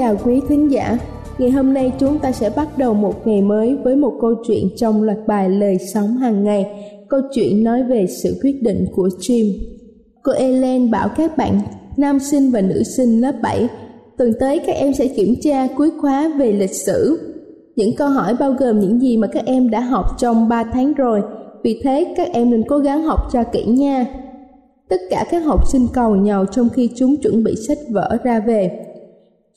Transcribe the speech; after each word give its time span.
Chào 0.00 0.16
quý 0.24 0.40
thính 0.48 0.70
giả. 0.70 0.98
Ngày 1.38 1.50
hôm 1.50 1.74
nay 1.74 1.92
chúng 1.98 2.18
ta 2.18 2.32
sẽ 2.32 2.50
bắt 2.56 2.78
đầu 2.78 2.94
một 2.94 3.26
ngày 3.26 3.42
mới 3.42 3.76
với 3.84 3.96
một 3.96 4.12
câu 4.20 4.34
chuyện 4.46 4.68
trong 4.76 5.02
loạt 5.02 5.18
bài 5.26 5.48
Lời 5.48 5.78
sống 5.94 6.16
hàng 6.16 6.44
ngày. 6.44 6.66
Câu 7.08 7.20
chuyện 7.34 7.64
nói 7.64 7.82
về 7.82 8.06
sự 8.06 8.40
quyết 8.42 8.62
định 8.62 8.86
của 8.94 9.08
Jim. 9.08 9.52
Cô 10.22 10.32
Ellen 10.32 10.90
bảo 10.90 11.08
các 11.16 11.36
bạn, 11.36 11.60
nam 11.96 12.18
sinh 12.20 12.50
và 12.50 12.60
nữ 12.60 12.82
sinh 12.82 13.20
lớp 13.20 13.32
7 13.42 13.68
tuần 14.18 14.32
tới 14.40 14.58
các 14.66 14.76
em 14.76 14.94
sẽ 14.94 15.08
kiểm 15.08 15.34
tra 15.42 15.66
cuối 15.76 15.90
khóa 16.00 16.30
về 16.38 16.52
lịch 16.52 16.74
sử. 16.74 17.18
Những 17.76 17.96
câu 17.96 18.08
hỏi 18.08 18.34
bao 18.40 18.52
gồm 18.52 18.80
những 18.80 19.00
gì 19.00 19.16
mà 19.16 19.26
các 19.26 19.44
em 19.46 19.70
đã 19.70 19.80
học 19.80 20.06
trong 20.18 20.48
3 20.48 20.64
tháng 20.64 20.92
rồi. 20.92 21.22
Vì 21.64 21.80
thế, 21.84 22.14
các 22.16 22.28
em 22.32 22.50
nên 22.50 22.62
cố 22.68 22.78
gắng 22.78 23.02
học 23.02 23.20
cho 23.32 23.42
kỹ 23.44 23.64
nha. 23.64 24.06
Tất 24.88 25.00
cả 25.10 25.24
các 25.30 25.44
học 25.44 25.68
sinh 25.68 25.86
cầu 25.92 26.16
nhau 26.16 26.46
trong 26.46 26.68
khi 26.68 26.90
chúng 26.96 27.16
chuẩn 27.16 27.44
bị 27.44 27.54
sách 27.68 27.78
vở 27.90 28.16
ra 28.24 28.40
về 28.40 28.86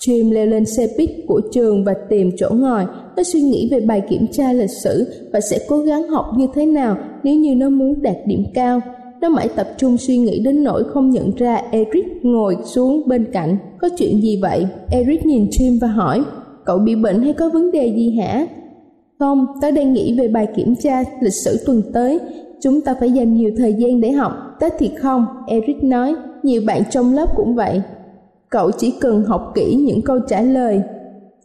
Jim 0.07 0.31
leo 0.31 0.45
lên 0.45 0.65
xe 0.65 0.87
buýt 0.97 1.09
của 1.27 1.41
trường 1.51 1.83
và 1.83 1.93
tìm 2.09 2.31
chỗ 2.37 2.49
ngồi. 2.53 2.83
Nó 3.17 3.23
suy 3.23 3.41
nghĩ 3.41 3.69
về 3.71 3.79
bài 3.79 4.01
kiểm 4.09 4.27
tra 4.31 4.53
lịch 4.53 4.69
sử 4.69 5.07
và 5.33 5.39
sẽ 5.41 5.59
cố 5.69 5.77
gắng 5.77 6.07
học 6.07 6.25
như 6.37 6.47
thế 6.53 6.65
nào 6.65 6.97
nếu 7.23 7.35
như 7.35 7.55
nó 7.55 7.69
muốn 7.69 8.01
đạt 8.01 8.15
điểm 8.25 8.43
cao. 8.53 8.81
Nó 9.21 9.29
mãi 9.29 9.49
tập 9.55 9.67
trung 9.77 9.97
suy 9.97 10.17
nghĩ 10.17 10.39
đến 10.39 10.63
nỗi 10.63 10.83
không 10.83 11.09
nhận 11.09 11.31
ra 11.37 11.61
Eric 11.71 12.05
ngồi 12.21 12.57
xuống 12.63 13.07
bên 13.07 13.25
cạnh. 13.33 13.57
Có 13.77 13.89
chuyện 13.97 14.21
gì 14.21 14.39
vậy? 14.41 14.65
Eric 14.91 15.25
nhìn 15.25 15.45
Jim 15.45 15.79
và 15.81 15.87
hỏi. 15.87 16.23
Cậu 16.65 16.77
bị 16.77 16.95
bệnh 16.95 17.21
hay 17.21 17.33
có 17.33 17.49
vấn 17.49 17.71
đề 17.71 17.93
gì 17.95 18.11
hả? 18.11 18.47
Không, 19.19 19.45
tớ 19.61 19.71
đang 19.71 19.93
nghĩ 19.93 20.19
về 20.19 20.27
bài 20.27 20.47
kiểm 20.55 20.75
tra 20.75 21.03
lịch 21.21 21.33
sử 21.33 21.57
tuần 21.65 21.81
tới. 21.93 22.19
Chúng 22.61 22.81
ta 22.81 22.95
phải 22.99 23.11
dành 23.11 23.33
nhiều 23.37 23.51
thời 23.57 23.73
gian 23.73 24.01
để 24.01 24.11
học. 24.11 24.33
Tớ 24.59 24.67
thì 24.79 24.91
không, 24.97 25.25
Eric 25.47 25.83
nói. 25.83 26.15
Nhiều 26.43 26.61
bạn 26.67 26.83
trong 26.91 27.13
lớp 27.13 27.29
cũng 27.35 27.55
vậy 27.55 27.81
cậu 28.53 28.71
chỉ 28.71 28.93
cần 29.01 29.23
học 29.23 29.51
kỹ 29.55 29.75
những 29.75 30.01
câu 30.01 30.19
trả 30.27 30.41
lời. 30.41 30.81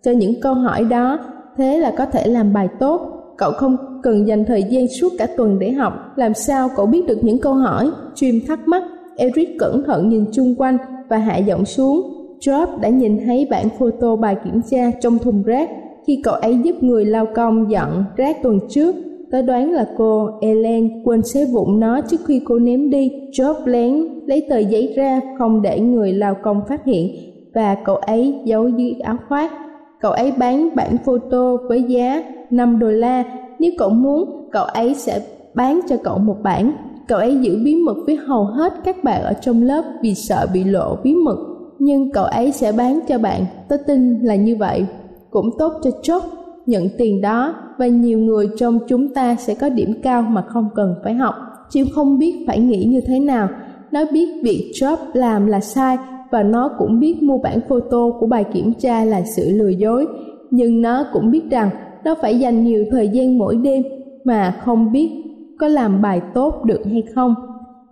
Cho 0.02 0.10
những 0.10 0.40
câu 0.40 0.54
hỏi 0.54 0.84
đó, 0.84 1.18
thế 1.56 1.78
là 1.78 1.94
có 1.98 2.06
thể 2.06 2.26
làm 2.26 2.52
bài 2.52 2.68
tốt. 2.80 3.00
Cậu 3.38 3.52
không 3.52 3.76
cần 4.02 4.26
dành 4.26 4.44
thời 4.44 4.62
gian 4.62 4.88
suốt 4.88 5.12
cả 5.18 5.26
tuần 5.36 5.58
để 5.58 5.70
học. 5.70 5.92
Làm 6.16 6.34
sao 6.34 6.70
cậu 6.76 6.86
biết 6.86 7.06
được 7.06 7.24
những 7.24 7.38
câu 7.38 7.54
hỏi? 7.54 7.90
Jim 8.14 8.40
thắc 8.48 8.68
mắc. 8.68 8.82
Eric 9.16 9.48
cẩn 9.58 9.84
thận 9.84 10.08
nhìn 10.08 10.24
chung 10.32 10.54
quanh 10.58 10.76
và 11.08 11.18
hạ 11.18 11.36
giọng 11.36 11.64
xuống. 11.64 12.14
Job 12.40 12.80
đã 12.80 12.88
nhìn 12.88 13.18
thấy 13.26 13.46
bản 13.50 13.68
photo 13.78 14.16
bài 14.16 14.36
kiểm 14.44 14.60
tra 14.70 14.90
trong 15.00 15.18
thùng 15.18 15.42
rác. 15.42 15.70
Khi 16.06 16.20
cậu 16.24 16.34
ấy 16.34 16.58
giúp 16.64 16.82
người 16.82 17.04
lao 17.04 17.26
công 17.34 17.70
dọn 17.70 18.04
rác 18.16 18.42
tuần 18.42 18.58
trước 18.68 18.94
tớ 19.30 19.42
đoán 19.42 19.72
là 19.72 19.86
cô 19.96 20.30
Ellen 20.40 21.02
quên 21.04 21.22
xé 21.22 21.44
vụn 21.52 21.80
nó 21.80 22.00
trước 22.00 22.20
khi 22.26 22.40
cô 22.44 22.58
ném 22.58 22.90
đi. 22.90 23.12
Job 23.32 23.54
lén 23.64 24.08
lấy 24.26 24.46
tờ 24.48 24.58
giấy 24.58 24.92
ra 24.96 25.20
không 25.38 25.62
để 25.62 25.80
người 25.80 26.12
lao 26.12 26.34
công 26.42 26.60
phát 26.68 26.84
hiện 26.84 27.16
và 27.54 27.74
cậu 27.74 27.96
ấy 27.96 28.34
giấu 28.44 28.68
dưới 28.68 28.94
áo 29.02 29.16
khoác. 29.28 29.52
Cậu 30.00 30.12
ấy 30.12 30.32
bán 30.38 30.68
bản 30.76 30.96
photo 31.04 31.56
với 31.68 31.82
giá 31.82 32.22
5 32.50 32.78
đô 32.78 32.90
la. 32.90 33.24
Nếu 33.58 33.72
cậu 33.78 33.90
muốn, 33.90 34.48
cậu 34.52 34.64
ấy 34.64 34.94
sẽ 34.94 35.20
bán 35.54 35.80
cho 35.88 35.96
cậu 36.04 36.18
một 36.18 36.36
bản. 36.42 36.72
Cậu 37.08 37.18
ấy 37.18 37.36
giữ 37.40 37.58
bí 37.64 37.74
mật 37.74 37.96
với 38.06 38.16
hầu 38.16 38.44
hết 38.44 38.72
các 38.84 39.04
bạn 39.04 39.22
ở 39.22 39.32
trong 39.32 39.62
lớp 39.62 39.82
vì 40.02 40.14
sợ 40.14 40.46
bị 40.52 40.64
lộ 40.64 40.96
bí 41.02 41.14
mật. 41.14 41.38
Nhưng 41.78 42.12
cậu 42.12 42.24
ấy 42.24 42.52
sẽ 42.52 42.72
bán 42.72 43.00
cho 43.08 43.18
bạn, 43.18 43.44
tớ 43.68 43.76
tin 43.86 44.20
là 44.20 44.34
như 44.34 44.56
vậy. 44.56 44.86
Cũng 45.30 45.50
tốt 45.58 45.72
cho 45.82 45.90
Job 46.02 46.20
nhận 46.68 46.88
tiền 46.98 47.20
đó 47.20 47.54
và 47.78 47.86
nhiều 47.86 48.18
người 48.18 48.48
trong 48.56 48.78
chúng 48.88 49.14
ta 49.14 49.36
sẽ 49.36 49.54
có 49.54 49.68
điểm 49.68 49.94
cao 50.02 50.22
mà 50.22 50.42
không 50.42 50.68
cần 50.74 50.94
phải 51.04 51.14
học. 51.14 51.34
Chim 51.70 51.86
không 51.94 52.18
biết 52.18 52.44
phải 52.46 52.60
nghĩ 52.60 52.84
như 52.84 53.00
thế 53.06 53.20
nào. 53.20 53.48
Nó 53.92 54.04
biết 54.12 54.28
việc 54.42 54.70
job 54.74 54.96
làm 55.12 55.46
là 55.46 55.60
sai 55.60 55.96
và 56.30 56.42
nó 56.42 56.70
cũng 56.78 57.00
biết 57.00 57.22
mua 57.22 57.38
bản 57.38 57.60
photo 57.68 58.10
của 58.20 58.26
bài 58.26 58.44
kiểm 58.52 58.72
tra 58.74 59.04
là 59.04 59.22
sự 59.36 59.50
lừa 59.50 59.68
dối. 59.68 60.06
Nhưng 60.50 60.82
nó 60.82 61.04
cũng 61.12 61.30
biết 61.30 61.42
rằng 61.50 61.70
nó 62.04 62.14
phải 62.22 62.38
dành 62.38 62.64
nhiều 62.64 62.84
thời 62.90 63.08
gian 63.08 63.38
mỗi 63.38 63.56
đêm 63.56 63.82
mà 64.24 64.60
không 64.64 64.92
biết 64.92 65.10
có 65.58 65.68
làm 65.68 66.02
bài 66.02 66.20
tốt 66.34 66.64
được 66.64 66.80
hay 66.84 67.02
không. 67.14 67.34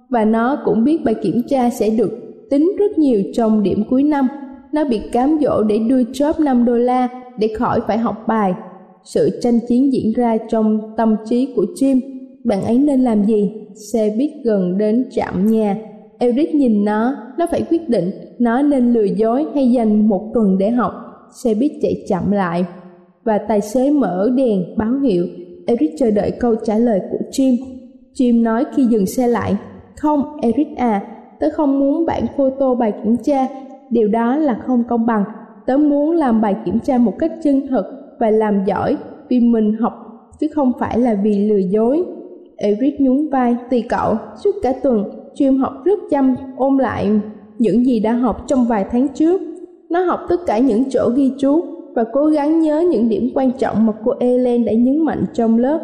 Và 0.08 0.25
nó 0.25 0.58
cũng 0.64 0.84
biết 0.84 1.04
bài 1.04 1.14
kiểm 1.22 1.43
tra 1.48 1.70
sẽ 1.70 1.91
được 1.91 2.10
tính 2.50 2.72
rất 2.78 2.98
nhiều 2.98 3.20
trong 3.34 3.62
điểm 3.62 3.84
cuối 3.91 4.03
năm. 4.03 4.28
Nó 4.72 4.84
bị 4.84 5.00
cám 5.12 5.38
dỗ 5.41 5.62
để 5.62 5.78
đưa 5.78 6.03
job 6.03 6.44
5 6.44 6.64
đô 6.64 6.76
la 6.76 7.08
để 7.38 7.48
khỏi 7.58 7.80
phải 7.86 7.98
học 7.98 8.24
bài 8.28 8.54
sự 9.04 9.41
tranh 9.42 9.58
chiến 9.69 9.92
diễn 9.92 10.12
ra 10.12 10.36
trong 10.48 10.80
tâm 10.97 11.16
trí 11.24 11.52
của 11.56 11.66
Jim. 11.80 12.00
Bạn 12.44 12.62
ấy 12.62 12.78
nên 12.78 13.00
làm 13.00 13.24
gì? 13.24 13.52
Xe 13.92 14.14
buýt 14.19 14.30
gần 14.44 14.78
đến 14.78 15.08
trạm 15.10 15.46
nhà. 15.46 15.76
Eric 16.19 16.54
nhìn 16.54 16.84
nó, 16.84 17.16
nó 17.38 17.46
phải 17.50 17.62
quyết 17.70 17.88
định 17.88 18.10
nó 18.38 18.62
nên 18.62 18.92
lừa 18.92 19.04
dối 19.04 19.46
hay 19.54 19.70
dành 19.72 20.08
một 20.08 20.30
tuần 20.34 20.58
để 20.58 20.70
học. 20.70 20.92
Xe 21.44 21.55
buýt 21.55 21.72
chạy 21.82 22.05
chậm 22.08 22.32
lại 22.32 22.64
và 23.25 23.38
tài 23.38 23.61
xế 23.61 23.90
mở 23.90 24.31
đèn 24.37 24.76
báo 24.76 24.93
hiệu. 25.02 25.26
Eric 25.66 25.90
chờ 25.99 26.11
đợi 26.11 26.31
câu 26.31 26.55
trả 26.64 26.78
lời 26.78 27.00
của 27.11 27.25
Jim. 27.31 27.56
Jim 28.14 28.43
nói 28.43 28.64
khi 28.75 28.84
dừng 28.84 29.06
xe 29.06 29.26
lại, 29.26 29.56
không, 29.96 30.22
Eric 30.43 30.76
à, 30.76 31.00
tớ 31.40 31.46
không 31.52 31.78
muốn 31.81 32.06
bản 32.06 32.26
photo 32.37 32.75
bài 32.75 32.93
kiểm 33.05 33.16
tra, 33.16 33.49
điều 33.90 34.08
đó 34.08 34.37
là 34.37 34.61
không 34.66 34.84
công 34.88 35.06
bằng. 35.06 35.25
Tớ 35.66 35.76
muốn 35.76 36.10
làm 36.10 36.40
bài 36.40 36.56
kiểm 36.64 36.78
tra 36.80 36.98
một 36.98 37.12
cách 37.18 37.32
chân 37.42 37.66
thật 37.68 37.84
và 38.18 38.30
làm 38.30 38.64
giỏi 38.64 38.96
vì 39.28 39.40
mình 39.40 39.72
học 39.72 39.92
chứ 40.40 40.46
không 40.54 40.72
phải 40.78 40.98
là 40.98 41.14
vì 41.22 41.48
lừa 41.48 41.56
dối. 41.70 42.04
Eric 42.56 43.00
nhún 43.00 43.28
vai, 43.28 43.56
tùy 43.70 43.84
cậu, 43.88 44.14
suốt 44.44 44.50
cả 44.62 44.72
tuần, 44.82 45.04
chuyên 45.34 45.58
học 45.58 45.72
rất 45.84 45.98
chăm, 46.10 46.34
ôn 46.56 46.78
lại 46.78 47.10
những 47.58 47.86
gì 47.86 48.00
đã 48.00 48.12
học 48.12 48.44
trong 48.46 48.64
vài 48.64 48.84
tháng 48.90 49.08
trước. 49.08 49.40
Nó 49.90 50.04
học 50.04 50.20
tất 50.28 50.36
cả 50.46 50.58
những 50.58 50.84
chỗ 50.90 51.10
ghi 51.16 51.32
chú 51.38 51.60
và 51.94 52.04
cố 52.12 52.26
gắng 52.26 52.60
nhớ 52.60 52.84
những 52.90 53.08
điểm 53.08 53.30
quan 53.34 53.50
trọng 53.58 53.86
mà 53.86 53.92
cô 54.04 54.12
Ellen 54.20 54.64
đã 54.64 54.72
nhấn 54.72 55.04
mạnh 55.04 55.24
trong 55.32 55.58
lớp. 55.58 55.78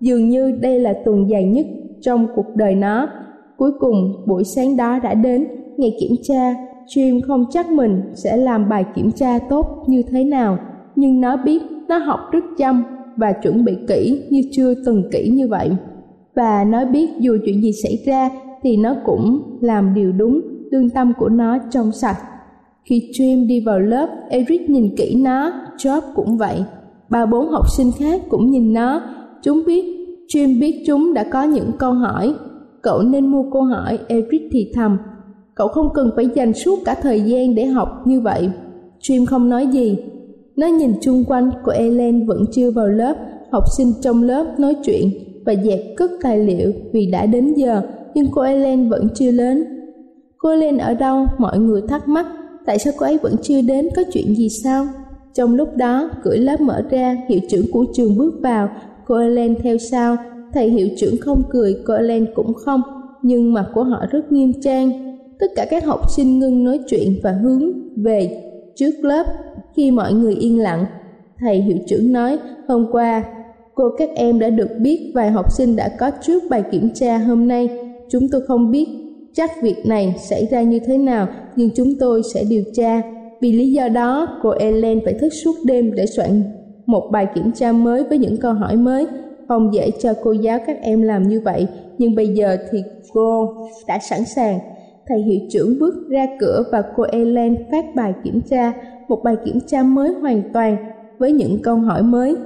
Dường 0.00 0.28
như 0.28 0.50
đây 0.60 0.80
là 0.80 0.92
tuần 1.04 1.30
dài 1.30 1.44
nhất 1.44 1.66
trong 2.00 2.26
cuộc 2.36 2.46
đời 2.54 2.74
nó. 2.74 3.08
Cuối 3.56 3.70
cùng, 3.78 4.12
buổi 4.26 4.44
sáng 4.44 4.76
đó 4.76 4.98
đã 5.02 5.14
đến, 5.14 5.46
ngày 5.76 5.96
kiểm 6.00 6.12
tra, 6.22 6.54
Jim 6.86 7.20
không 7.26 7.44
chắc 7.50 7.70
mình 7.70 8.02
sẽ 8.14 8.36
làm 8.36 8.68
bài 8.68 8.84
kiểm 8.94 9.12
tra 9.12 9.38
tốt 9.38 9.84
như 9.86 10.02
thế 10.02 10.24
nào, 10.24 10.58
nhưng 10.96 11.20
nó 11.20 11.36
biết 11.36 11.62
nó 11.88 11.98
học 11.98 12.20
rất 12.32 12.44
chăm 12.58 12.84
và 13.16 13.32
chuẩn 13.32 13.64
bị 13.64 13.76
kỹ 13.88 14.22
như 14.30 14.40
chưa 14.52 14.74
từng 14.86 15.02
kỹ 15.12 15.28
như 15.28 15.48
vậy. 15.48 15.70
và 16.36 16.64
nó 16.64 16.84
biết 16.84 17.10
dù 17.20 17.36
chuyện 17.44 17.62
gì 17.62 17.72
xảy 17.72 18.02
ra 18.06 18.30
thì 18.62 18.76
nó 18.76 18.94
cũng 19.04 19.42
làm 19.60 19.94
điều 19.94 20.12
đúng 20.12 20.40
lương 20.70 20.90
tâm 20.90 21.12
của 21.18 21.28
nó 21.28 21.58
trong 21.70 21.92
sạch. 21.92 22.16
Khi 22.84 23.10
Jim 23.12 23.46
đi 23.46 23.60
vào 23.60 23.80
lớp, 23.80 24.08
Eric 24.28 24.70
nhìn 24.70 24.96
kỹ 24.96 25.22
nó, 25.24 25.52
Job 25.76 26.00
cũng 26.14 26.36
vậy. 26.36 26.64
Ba 27.10 27.26
bốn 27.26 27.48
học 27.48 27.64
sinh 27.76 27.90
khác 27.98 28.22
cũng 28.28 28.50
nhìn 28.50 28.72
nó. 28.72 29.02
Chúng 29.42 29.62
biết, 29.66 29.84
Jim 30.28 30.60
biết 30.60 30.82
chúng 30.86 31.14
đã 31.14 31.24
có 31.32 31.42
những 31.42 31.70
câu 31.78 31.92
hỏi. 31.92 32.34
Cậu 32.82 33.02
nên 33.02 33.26
mua 33.26 33.50
câu 33.52 33.62
hỏi, 33.62 33.98
Eric 34.08 34.42
thì 34.52 34.72
thầm 34.74 34.98
cậu 35.56 35.68
không 35.68 35.88
cần 35.94 36.10
phải 36.16 36.28
dành 36.34 36.52
suốt 36.52 36.78
cả 36.84 36.94
thời 37.02 37.20
gian 37.20 37.54
để 37.54 37.64
học 37.64 38.02
như 38.04 38.20
vậy. 38.20 38.50
Jim 39.00 39.26
không 39.26 39.48
nói 39.48 39.66
gì. 39.66 39.96
Nó 40.56 40.66
nhìn 40.66 40.92
chung 41.02 41.24
quanh 41.24 41.50
của 41.64 41.70
Ellen 41.70 42.26
vẫn 42.26 42.44
chưa 42.52 42.70
vào 42.70 42.88
lớp. 42.88 43.16
Học 43.50 43.64
sinh 43.76 43.92
trong 44.02 44.22
lớp 44.22 44.46
nói 44.58 44.76
chuyện 44.84 45.10
và 45.46 45.54
dẹp 45.64 45.80
cất 45.96 46.10
tài 46.22 46.38
liệu 46.38 46.72
vì 46.92 47.06
đã 47.06 47.26
đến 47.26 47.54
giờ, 47.54 47.82
nhưng 48.14 48.26
cô 48.32 48.42
Ellen 48.42 48.88
vẫn 48.88 49.08
chưa 49.14 49.30
đến. 49.30 49.64
Cô 50.38 50.48
Ellen 50.48 50.78
ở 50.78 50.94
đâu? 50.94 51.26
Mọi 51.38 51.58
người 51.58 51.82
thắc 51.88 52.08
mắc. 52.08 52.26
Tại 52.66 52.78
sao 52.78 52.92
cô 52.96 53.06
ấy 53.06 53.18
vẫn 53.18 53.34
chưa 53.42 53.62
đến? 53.62 53.88
Có 53.96 54.02
chuyện 54.12 54.34
gì 54.34 54.48
sao? 54.64 54.86
Trong 55.34 55.54
lúc 55.54 55.68
đó, 55.76 56.10
cửa 56.22 56.36
lớp 56.36 56.60
mở 56.60 56.82
ra, 56.90 57.16
hiệu 57.28 57.40
trưởng 57.48 57.66
của 57.72 57.84
trường 57.92 58.16
bước 58.16 58.34
vào. 58.42 58.68
Cô 59.04 59.14
Ellen 59.14 59.54
theo 59.62 59.78
sau. 59.78 60.16
Thầy 60.52 60.70
hiệu 60.70 60.88
trưởng 60.96 61.14
không 61.20 61.42
cười, 61.50 61.76
cô 61.86 61.94
Ellen 61.94 62.26
cũng 62.34 62.54
không. 62.54 62.82
Nhưng 63.22 63.52
mặt 63.52 63.66
của 63.74 63.82
họ 63.82 64.04
rất 64.10 64.32
nghiêm 64.32 64.52
trang 64.62 65.15
tất 65.38 65.46
cả 65.56 65.66
các 65.70 65.84
học 65.84 66.10
sinh 66.10 66.38
ngưng 66.38 66.64
nói 66.64 66.80
chuyện 66.86 67.20
và 67.22 67.32
hướng 67.32 67.72
về 67.96 68.42
trước 68.74 68.92
lớp 69.02 69.26
khi 69.76 69.90
mọi 69.90 70.12
người 70.12 70.34
yên 70.34 70.60
lặng. 70.60 70.84
Thầy 71.38 71.62
hiệu 71.62 71.78
trưởng 71.86 72.12
nói, 72.12 72.38
hôm 72.68 72.86
qua, 72.92 73.24
cô 73.74 73.84
các 73.98 74.08
em 74.14 74.38
đã 74.38 74.50
được 74.50 74.68
biết 74.80 75.12
vài 75.14 75.30
học 75.30 75.52
sinh 75.52 75.76
đã 75.76 75.88
có 75.98 76.10
trước 76.22 76.42
bài 76.50 76.62
kiểm 76.70 76.90
tra 76.94 77.18
hôm 77.18 77.48
nay. 77.48 77.68
Chúng 78.08 78.28
tôi 78.28 78.40
không 78.46 78.70
biết 78.70 78.86
chắc 79.34 79.62
việc 79.62 79.86
này 79.86 80.14
xảy 80.18 80.46
ra 80.50 80.62
như 80.62 80.78
thế 80.78 80.98
nào, 80.98 81.28
nhưng 81.56 81.70
chúng 81.74 81.92
tôi 82.00 82.22
sẽ 82.34 82.44
điều 82.50 82.62
tra. 82.74 83.02
Vì 83.40 83.52
lý 83.52 83.72
do 83.72 83.88
đó, 83.88 84.38
cô 84.42 84.50
ellen 84.50 85.00
phải 85.04 85.14
thức 85.14 85.28
suốt 85.28 85.54
đêm 85.64 85.94
để 85.94 86.06
soạn 86.06 86.42
một 86.86 87.08
bài 87.12 87.26
kiểm 87.34 87.52
tra 87.52 87.72
mới 87.72 88.04
với 88.04 88.18
những 88.18 88.36
câu 88.36 88.52
hỏi 88.52 88.76
mới. 88.76 89.06
Không 89.48 89.74
dễ 89.74 89.90
cho 89.90 90.12
cô 90.22 90.32
giáo 90.32 90.58
các 90.66 90.78
em 90.82 91.02
làm 91.02 91.28
như 91.28 91.40
vậy, 91.40 91.66
nhưng 91.98 92.14
bây 92.14 92.28
giờ 92.28 92.56
thì 92.70 92.82
cô 93.12 93.54
đã 93.86 93.98
sẵn 93.98 94.24
sàng 94.24 94.58
thầy 95.08 95.22
hiệu 95.22 95.40
trưởng 95.50 95.78
bước 95.78 95.94
ra 96.08 96.26
cửa 96.40 96.64
và 96.72 96.82
cô 96.96 97.02
ellen 97.02 97.56
phát 97.70 97.84
bài 97.94 98.14
kiểm 98.24 98.40
tra 98.40 98.72
một 99.08 99.20
bài 99.24 99.36
kiểm 99.44 99.60
tra 99.66 99.82
mới 99.82 100.14
hoàn 100.20 100.42
toàn 100.52 100.76
với 101.18 101.32
những 101.32 101.58
câu 101.62 101.76
hỏi 101.76 102.02
mới 102.02 102.36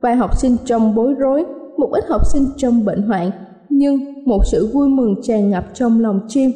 vài 0.00 0.16
học 0.16 0.36
sinh 0.36 0.56
trong 0.64 0.94
bối 0.94 1.14
rối 1.14 1.44
một 1.76 1.90
ít 1.92 2.04
học 2.08 2.22
sinh 2.32 2.44
trong 2.56 2.84
bệnh 2.84 3.02
hoạn 3.02 3.30
nhưng 3.68 4.24
một 4.24 4.40
sự 4.44 4.70
vui 4.72 4.88
mừng 4.88 5.14
tràn 5.22 5.50
ngập 5.50 5.64
trong 5.74 6.00
lòng 6.00 6.20
Jim. 6.28 6.50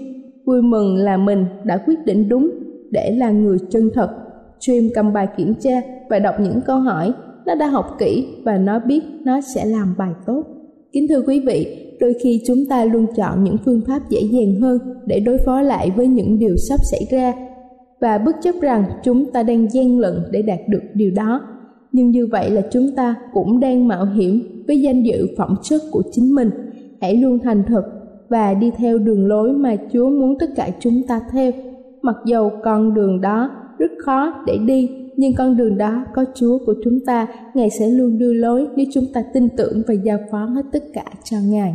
Vui 0.44 0.62
mừng 0.62 0.96
là 0.96 1.16
mình 1.16 1.44
đã 1.64 1.76
quyết 1.87 2.05
định 2.05 2.28
đúng 2.28 2.50
để 2.90 3.10
là 3.10 3.31
người 3.31 3.58
chân 3.70 3.90
thật. 3.94 4.10
Jim 4.60 4.90
cầm 4.94 5.12
bài 5.12 5.28
kiểm 5.37 5.55
tra 5.55 5.82
và 6.10 6.19
đọc 6.19 6.34
những 6.40 6.60
câu 6.66 6.78
hỏi. 6.81 7.12
Nó 7.46 7.55
đã 7.55 7.66
học 7.66 7.96
kỹ 7.98 8.26
và 8.44 8.58
nó 8.58 8.78
biết 8.78 9.00
nó 9.25 9.40
sẽ 9.40 9.64
làm 9.64 9.94
bài 9.98 10.12
tốt. 10.26 10.43
Kính 10.93 11.08
thưa 11.08 11.22
quý 11.26 11.40
vị, 11.46 11.92
đôi 12.02 12.14
khi 12.22 12.43
chúng 12.46 12.66
ta 12.69 12.84
luôn 12.84 13.06
chọn 13.16 13.44
những 13.44 13.56
phương 13.64 13.81
pháp 13.87 14.00
dễ 14.08 14.20
dàng 14.20 14.60
hơn 14.60 14.78
để 15.06 15.20
đối 15.20 15.38
phó 15.38 15.62
lại 15.62 15.90
với 15.96 16.08
những 16.08 16.38
điều 16.38 16.56
sắp 16.56 16.81
xảy 16.90 17.06
ra 17.10 17.34
và 18.00 18.19
bất 18.19 18.37
chấp 18.43 18.54
rằng 18.60 18.84
chúng 19.04 19.32
ta 19.32 19.43
đang 19.43 19.70
gian 19.70 19.99
lận 19.99 20.14
để 20.31 20.43
đạt 20.43 20.60
được 20.69 20.82
điều 20.94 21.10
đó 21.10 21.40
nhưng 21.93 22.10
như 22.10 22.26
vậy 22.26 22.50
là 22.50 22.62
chúng 22.70 22.90
ta 22.96 23.14
cũng 23.32 23.60
đang 23.60 23.88
mạo 23.88 24.04
hiểm 24.04 24.64
với 24.66 24.81
danh 24.81 25.02
dự 25.02 25.26
phẩm 25.37 25.56
chất 25.62 25.82
của 25.90 26.02
chính 26.12 26.34
mình 26.34 26.50
hãy 27.00 27.16
luôn 27.16 27.38
thành 27.38 27.62
thật 27.66 27.82
và 28.32 28.55
đi 28.55 28.70
theo 28.76 28.98
đường 28.98 29.26
lối 29.26 29.52
mà 29.52 29.76
Chúa 29.93 30.10
muốn 30.10 30.38
tất 30.38 30.50
cả 30.56 30.69
chúng 30.81 31.02
ta 31.08 31.20
theo. 31.32 31.52
Mặc 32.02 32.16
dầu 32.26 32.50
con 32.64 32.94
đường 32.94 33.20
đó 33.20 33.50
rất 33.78 33.90
khó 34.05 34.34
để 34.46 34.58
đi, 34.66 34.90
nhưng 35.16 35.34
con 35.34 35.56
đường 35.56 35.78
đó 35.78 36.05
có 36.14 36.25
Chúa 36.34 36.58
của 36.66 36.75
chúng 36.84 36.98
ta, 37.06 37.26
Ngài 37.55 37.70
sẽ 37.70 37.88
luôn 37.88 38.19
đưa 38.19 38.32
lối 38.32 38.66
nếu 38.76 38.87
chúng 38.93 39.05
ta 39.14 39.22
tin 39.34 39.48
tưởng 39.56 39.82
và 39.88 39.94
giao 39.94 40.19
phó 40.31 40.44
hết 40.44 40.62
tất 40.72 40.82
cả 40.94 41.05
cho 41.25 41.37
Ngài. 41.44 41.75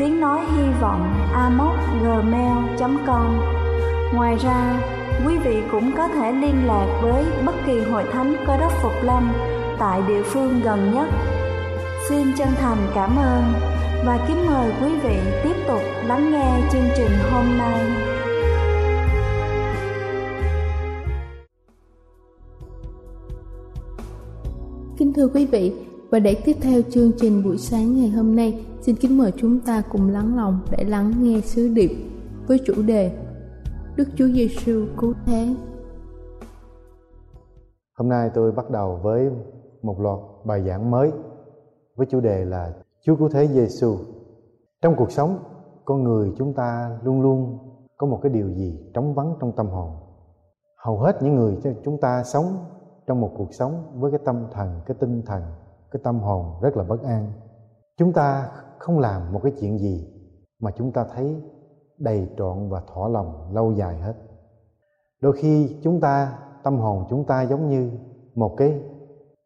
tiếng 0.00 0.20
nói 0.20 0.40
hy 0.56 0.62
vọng 0.80 1.14
gmail.com 2.02 3.40
Ngoài 4.14 4.36
ra, 4.36 4.80
quý 5.26 5.38
vị 5.44 5.62
cũng 5.70 5.92
có 5.96 6.08
thể 6.08 6.32
liên 6.32 6.66
lạc 6.66 7.00
với 7.02 7.24
bất 7.46 7.54
kỳ 7.66 7.80
hội 7.80 8.04
thánh 8.12 8.34
cơ 8.46 8.56
đốc 8.56 8.72
Phục 8.82 8.92
Lâm 9.02 9.32
tại 9.78 10.02
địa 10.08 10.22
phương 10.22 10.60
gần 10.64 10.92
nhất 10.94 11.08
Xin 12.08 12.32
chân 12.38 12.48
thành 12.60 12.76
cảm 12.94 13.16
ơn 13.16 13.42
và 14.06 14.24
kính 14.28 14.46
mời 14.46 14.72
quý 14.82 14.98
vị 15.02 15.16
tiếp 15.44 15.54
tục 15.68 15.80
lắng 16.06 16.32
nghe 16.32 16.60
chương 16.72 16.88
trình 16.96 17.10
hôm 17.32 17.58
nay. 17.58 17.80
Kính 24.98 25.12
thưa 25.12 25.28
quý 25.34 25.46
vị, 25.46 25.72
và 26.10 26.18
để 26.18 26.36
tiếp 26.44 26.56
theo 26.62 26.82
chương 26.90 27.12
trình 27.16 27.42
buổi 27.44 27.58
sáng 27.58 27.94
ngày 27.94 28.08
hôm 28.08 28.36
nay, 28.36 28.66
xin 28.80 28.96
kính 28.96 29.18
mời 29.18 29.32
chúng 29.36 29.60
ta 29.60 29.82
cùng 29.90 30.08
lắng 30.08 30.36
lòng 30.36 30.58
để 30.70 30.84
lắng 30.84 31.12
nghe 31.20 31.40
sứ 31.40 31.68
điệp 31.68 31.90
với 32.46 32.58
chủ 32.66 32.74
đề 32.86 33.12
Đức 33.96 34.08
Chúa 34.16 34.28
Giêsu 34.28 34.86
cứu 34.98 35.14
thế. 35.26 35.56
Hôm 37.98 38.08
nay 38.08 38.30
tôi 38.34 38.52
bắt 38.52 38.70
đầu 38.70 39.00
với 39.02 39.30
một 39.82 40.00
loạt 40.00 40.18
bài 40.44 40.62
giảng 40.66 40.90
mới 40.90 41.12
với 41.96 42.06
chủ 42.10 42.20
đề 42.20 42.44
là 42.44 42.72
Chúa 43.02 43.16
Cứu 43.16 43.28
Thế 43.28 43.46
Giêsu. 43.46 43.96
Trong 44.82 44.94
cuộc 44.96 45.12
sống, 45.12 45.38
con 45.84 46.04
người 46.04 46.32
chúng 46.38 46.54
ta 46.54 46.98
luôn 47.02 47.20
luôn 47.20 47.58
có 47.96 48.06
một 48.06 48.18
cái 48.22 48.32
điều 48.32 48.48
gì 48.48 48.78
trống 48.94 49.14
vắng 49.14 49.34
trong 49.40 49.52
tâm 49.56 49.66
hồn. 49.66 49.90
Hầu 50.84 50.98
hết 50.98 51.22
những 51.22 51.34
người 51.34 51.58
chúng 51.84 52.00
ta 52.00 52.22
sống 52.24 52.44
trong 53.06 53.20
một 53.20 53.30
cuộc 53.36 53.54
sống 53.54 54.00
với 54.00 54.10
cái 54.10 54.20
tâm 54.24 54.46
thần, 54.52 54.80
cái 54.86 54.96
tinh 55.00 55.22
thần, 55.26 55.42
cái 55.90 56.00
tâm 56.04 56.20
hồn 56.20 56.60
rất 56.62 56.76
là 56.76 56.84
bất 56.84 57.02
an. 57.02 57.32
Chúng 57.96 58.12
ta 58.12 58.50
không 58.78 58.98
làm 58.98 59.32
một 59.32 59.40
cái 59.42 59.52
chuyện 59.60 59.78
gì 59.78 60.08
mà 60.60 60.70
chúng 60.70 60.92
ta 60.92 61.04
thấy 61.14 61.42
đầy 61.98 62.28
trọn 62.38 62.68
và 62.68 62.82
thỏa 62.94 63.08
lòng 63.08 63.52
lâu 63.52 63.72
dài 63.72 64.00
hết. 64.00 64.14
Đôi 65.20 65.32
khi 65.36 65.78
chúng 65.82 66.00
ta, 66.00 66.38
tâm 66.62 66.78
hồn 66.78 67.06
chúng 67.10 67.24
ta 67.24 67.42
giống 67.42 67.68
như 67.68 67.90
một 68.34 68.54
cái 68.56 68.80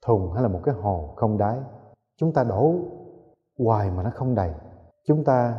thùng 0.06 0.32
hay 0.32 0.42
là 0.42 0.48
một 0.48 0.60
cái 0.64 0.74
hồ 0.74 1.12
không 1.16 1.38
đáy 1.38 1.58
chúng 2.16 2.32
ta 2.32 2.44
đổ 2.44 2.74
hoài 3.58 3.90
mà 3.90 4.02
nó 4.02 4.10
không 4.14 4.34
đầy 4.34 4.54
chúng 5.06 5.24
ta 5.24 5.58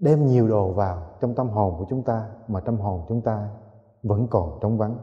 đem 0.00 0.26
nhiều 0.26 0.48
đồ 0.48 0.72
vào 0.72 1.02
trong 1.20 1.34
tâm 1.34 1.48
hồn 1.48 1.74
của 1.78 1.86
chúng 1.88 2.02
ta 2.02 2.30
mà 2.48 2.60
tâm 2.60 2.78
hồn 2.78 3.04
chúng 3.08 3.22
ta 3.22 3.48
vẫn 4.02 4.26
còn 4.30 4.58
trống 4.60 4.78
vắng 4.78 4.96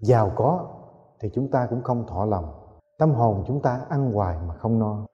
giàu 0.00 0.30
có 0.36 0.66
thì 1.20 1.30
chúng 1.34 1.50
ta 1.50 1.66
cũng 1.70 1.82
không 1.82 2.06
thỏa 2.06 2.24
lòng 2.26 2.44
tâm 2.98 3.10
hồn 3.10 3.44
chúng 3.46 3.62
ta 3.62 3.80
ăn 3.88 4.12
hoài 4.12 4.38
mà 4.46 4.54
không 4.54 4.78
no 4.78 5.06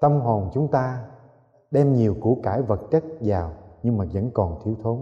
tâm 0.00 0.20
hồn 0.20 0.50
chúng 0.54 0.68
ta 0.70 1.04
đem 1.70 1.94
nhiều 1.94 2.16
của 2.20 2.36
cải 2.42 2.62
vật 2.62 2.80
chất 2.90 3.04
vào 3.20 3.52
nhưng 3.82 3.98
mà 3.98 4.04
vẫn 4.12 4.30
còn 4.34 4.60
thiếu 4.64 4.74
thốn 4.82 4.98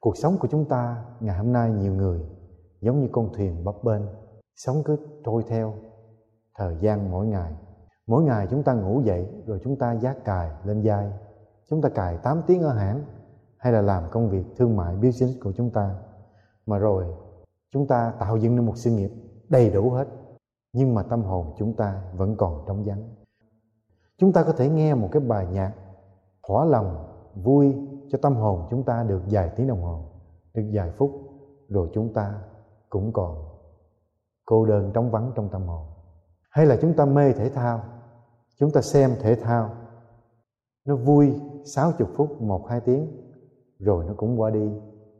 cuộc 0.00 0.16
sống 0.16 0.36
của 0.40 0.48
chúng 0.48 0.64
ta 0.64 1.04
ngày 1.20 1.38
hôm 1.38 1.52
nay 1.52 1.70
nhiều 1.70 1.94
người 1.94 2.20
giống 2.80 3.00
như 3.00 3.08
con 3.12 3.32
thuyền 3.34 3.64
bấp 3.64 3.84
bênh, 3.84 4.02
sống 4.56 4.82
cứ 4.84 4.96
trôi 5.24 5.42
theo 5.48 5.74
thời 6.54 6.76
gian 6.80 7.10
mỗi 7.10 7.26
ngày 7.26 7.52
Mỗi 8.08 8.24
ngày 8.24 8.46
chúng 8.50 8.62
ta 8.62 8.72
ngủ 8.72 9.00
dậy 9.00 9.26
rồi 9.46 9.60
chúng 9.64 9.76
ta 9.76 9.94
giác 9.94 10.24
cài 10.24 10.50
lên 10.64 10.82
vai. 10.84 11.12
Chúng 11.70 11.82
ta 11.82 11.88
cài 11.88 12.18
8 12.18 12.42
tiếng 12.46 12.62
ở 12.62 12.72
hãng 12.72 13.04
hay 13.58 13.72
là 13.72 13.80
làm 13.80 14.02
công 14.10 14.30
việc 14.30 14.44
thương 14.56 14.76
mại 14.76 14.96
business 14.96 15.40
của 15.42 15.52
chúng 15.56 15.70
ta. 15.70 15.94
Mà 16.66 16.78
rồi 16.78 17.04
chúng 17.72 17.86
ta 17.86 18.12
tạo 18.18 18.36
dựng 18.36 18.56
nên 18.56 18.66
một 18.66 18.76
sự 18.76 18.90
nghiệp 18.90 19.10
đầy 19.48 19.70
đủ 19.70 19.90
hết. 19.90 20.08
Nhưng 20.78 20.94
mà 20.94 21.02
tâm 21.02 21.22
hồn 21.22 21.54
chúng 21.58 21.76
ta 21.76 22.02
vẫn 22.16 22.36
còn 22.36 22.64
trống 22.66 22.82
vắng. 22.86 23.14
Chúng 24.18 24.32
ta 24.32 24.44
có 24.44 24.52
thể 24.52 24.68
nghe 24.68 24.94
một 24.94 25.08
cái 25.12 25.20
bài 25.20 25.46
nhạc 25.52 25.72
thỏa 26.48 26.64
lòng, 26.64 27.06
vui 27.34 27.76
cho 28.08 28.18
tâm 28.22 28.34
hồn 28.34 28.66
chúng 28.70 28.84
ta 28.84 29.04
được 29.04 29.22
vài 29.30 29.52
tiếng 29.56 29.66
đồng 29.66 29.82
hồ, 29.82 30.04
được 30.54 30.70
vài 30.72 30.90
phút, 30.90 31.10
rồi 31.68 31.90
chúng 31.94 32.12
ta 32.14 32.34
cũng 32.88 33.12
còn 33.12 33.44
cô 34.46 34.66
đơn 34.66 34.90
trống 34.94 35.10
vắng 35.10 35.32
trong 35.34 35.48
tâm 35.48 35.62
hồn. 35.62 35.86
Hay 36.50 36.66
là 36.66 36.76
chúng 36.80 36.94
ta 36.94 37.04
mê 37.04 37.32
thể 37.32 37.50
thao, 37.50 37.80
chúng 38.60 38.70
ta 38.70 38.80
xem 38.80 39.10
thể 39.20 39.34
thao 39.34 39.70
nó 40.86 40.96
vui 40.96 41.34
sáu 41.74 41.92
chục 41.98 42.08
phút 42.16 42.42
một 42.42 42.66
hai 42.68 42.80
tiếng 42.80 43.06
rồi 43.78 44.04
nó 44.04 44.14
cũng 44.16 44.40
qua 44.40 44.50
đi 44.50 44.72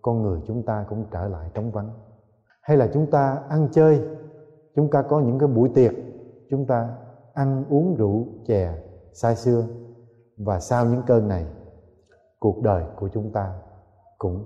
con 0.03 0.23
người 0.23 0.41
chúng 0.47 0.63
ta 0.63 0.87
cũng 0.89 1.07
trở 1.11 1.29
lại 1.29 1.51
trống 1.55 1.71
vắng 1.71 1.91
hay 2.63 2.77
là 2.77 2.89
chúng 2.95 3.11
ta 3.11 3.43
ăn 3.49 3.69
chơi 3.73 4.09
chúng 4.79 4.91
ta 4.91 5.03
có 5.03 5.21
những 5.21 5.39
cái 5.39 5.49
buổi 5.49 5.69
tiệc, 5.75 5.93
chúng 6.51 6.67
ta 6.67 6.97
ăn 7.35 7.65
uống 7.71 7.97
rượu, 7.97 8.27
chè, 8.47 8.83
say 9.13 9.37
sưa. 9.37 9.65
Và 10.37 10.61
sau 10.61 10.87
những 10.87 11.03
cơn 11.07 11.29
này, 11.29 11.47
cuộc 12.39 12.63
đời 12.63 12.85
của 12.97 13.09
chúng 13.09 13.33
ta 13.33 13.55
cũng 14.19 14.45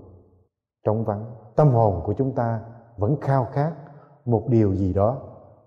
trống 0.84 1.04
vắng. 1.04 1.24
Tâm 1.56 1.68
hồn 1.68 2.02
của 2.04 2.14
chúng 2.18 2.34
ta 2.34 2.60
vẫn 2.96 3.16
khao 3.20 3.46
khát 3.52 3.72
một 4.24 4.44
điều 4.48 4.74
gì 4.74 4.92
đó 4.92 5.20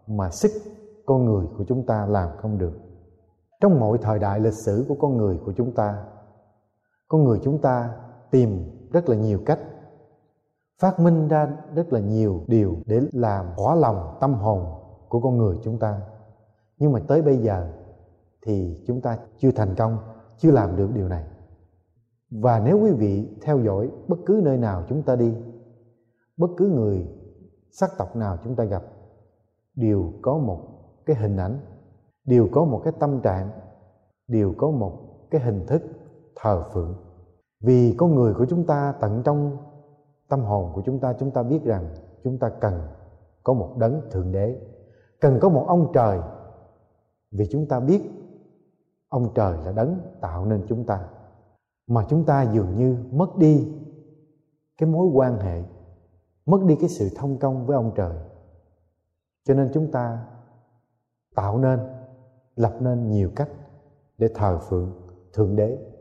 mà 0.07 0.29
sức 0.29 0.51
con 1.05 1.25
người 1.25 1.48
của 1.57 1.63
chúng 1.67 1.86
ta 1.86 2.05
làm 2.05 2.29
không 2.38 2.57
được. 2.57 2.74
Trong 3.62 3.79
mọi 3.79 3.98
thời 4.01 4.19
đại 4.19 4.39
lịch 4.39 4.53
sử 4.53 4.86
của 4.88 4.95
con 5.00 5.17
người 5.17 5.39
của 5.45 5.53
chúng 5.57 5.72
ta, 5.72 6.03
con 7.07 7.24
người 7.24 7.39
chúng 7.43 7.62
ta 7.62 7.89
tìm 8.31 8.72
rất 8.91 9.10
là 9.10 9.15
nhiều 9.15 9.39
cách 9.45 9.60
phát 10.82 11.00
minh 11.00 11.27
ra 11.27 11.58
rất 11.75 11.94
là 11.94 12.00
nhiều 12.00 12.41
điều 12.48 12.77
để 12.86 13.01
làm 13.12 13.46
hóa 13.58 13.75
lòng 13.75 14.17
tâm 14.22 14.34
hồn 14.34 14.65
của 15.10 15.20
con 15.20 15.38
người 15.38 15.58
chúng 15.63 15.79
ta. 15.79 16.01
Nhưng 16.77 16.91
mà 16.91 17.00
tới 17.08 17.22
bây 17.22 17.38
giờ 17.38 17.72
thì 18.41 18.84
chúng 18.88 19.01
ta 19.01 19.17
chưa 19.38 19.51
thành 19.51 19.75
công, 19.77 19.98
chưa 20.38 20.51
làm 20.51 20.75
được 20.75 20.89
điều 20.94 21.08
này. 21.08 21.24
Và 22.32 22.60
nếu 22.60 22.79
quý 22.79 22.91
vị 22.91 23.38
theo 23.41 23.60
dõi 23.60 23.91
bất 24.08 24.20
cứ 24.25 24.41
nơi 24.44 24.58
nào 24.58 24.84
chúng 24.89 25.03
ta 25.03 25.15
đi, 25.15 25.34
bất 26.38 26.48
cứ 26.58 26.70
người, 26.70 27.08
sắc 27.72 27.89
tộc 27.98 28.15
nào 28.15 28.38
chúng 28.44 28.55
ta 28.55 28.63
gặp, 28.63 28.84
đều 29.75 30.13
có 30.22 30.38
một 30.38 30.60
cái 31.05 31.15
hình 31.15 31.38
ảnh, 31.38 31.60
đều 32.25 32.48
có 32.51 32.65
một 32.65 32.82
cái 32.84 32.94
tâm 33.00 33.22
trạng, 33.22 33.50
đều 34.27 34.53
có 34.58 34.72
một 34.72 35.00
cái 35.32 35.41
hình 35.41 35.65
thức 35.67 35.82
thờ 36.36 36.63
phượng. 36.74 36.96
Vì 37.63 37.96
con 37.98 38.15
người 38.15 38.34
của 38.34 38.46
chúng 38.46 38.65
ta 38.65 38.94
tận 39.01 39.22
trong 39.25 39.58
tâm 40.36 40.46
hồn 40.46 40.72
của 40.74 40.82
chúng 40.86 41.00
ta 41.00 41.13
chúng 41.13 41.32
ta 41.32 41.44
biết 41.44 41.63
rằng 41.63 41.89
chúng 42.24 42.38
ta 42.39 42.50
cần 42.50 42.82
có 43.44 43.54
một 43.54 43.75
đấng 43.77 44.01
thượng 44.12 44.32
đế, 44.32 44.60
cần 45.20 45.39
có 45.42 45.50
một 45.50 45.65
ông 45.68 45.92
trời. 45.94 46.20
Vì 47.32 47.48
chúng 47.51 47.68
ta 47.68 47.80
biết 47.80 48.01
ông 49.10 49.34
trời 49.36 49.58
là 49.65 49.72
đấng 49.72 50.00
tạo 50.22 50.46
nên 50.46 50.65
chúng 50.68 50.86
ta, 50.86 51.08
mà 51.88 52.06
chúng 52.10 52.25
ta 52.25 52.44
dường 52.54 52.75
như 52.75 52.98
mất 53.12 53.38
đi 53.38 53.74
cái 54.77 54.89
mối 54.89 55.08
quan 55.08 55.39
hệ, 55.39 55.63
mất 56.46 56.62
đi 56.68 56.75
cái 56.75 56.89
sự 56.89 57.10
thông 57.15 57.39
công 57.39 57.65
với 57.65 57.75
ông 57.75 57.92
trời. 57.96 58.18
Cho 59.44 59.54
nên 59.54 59.70
chúng 59.74 59.92
ta 59.92 60.25
tạo 61.36 61.58
nên, 61.58 61.80
lập 62.56 62.74
nên 62.80 63.10
nhiều 63.10 63.32
cách 63.36 63.50
để 64.18 64.30
thờ 64.36 64.60
phượng 64.60 64.92
thượng 65.34 65.56
đế 65.56 65.95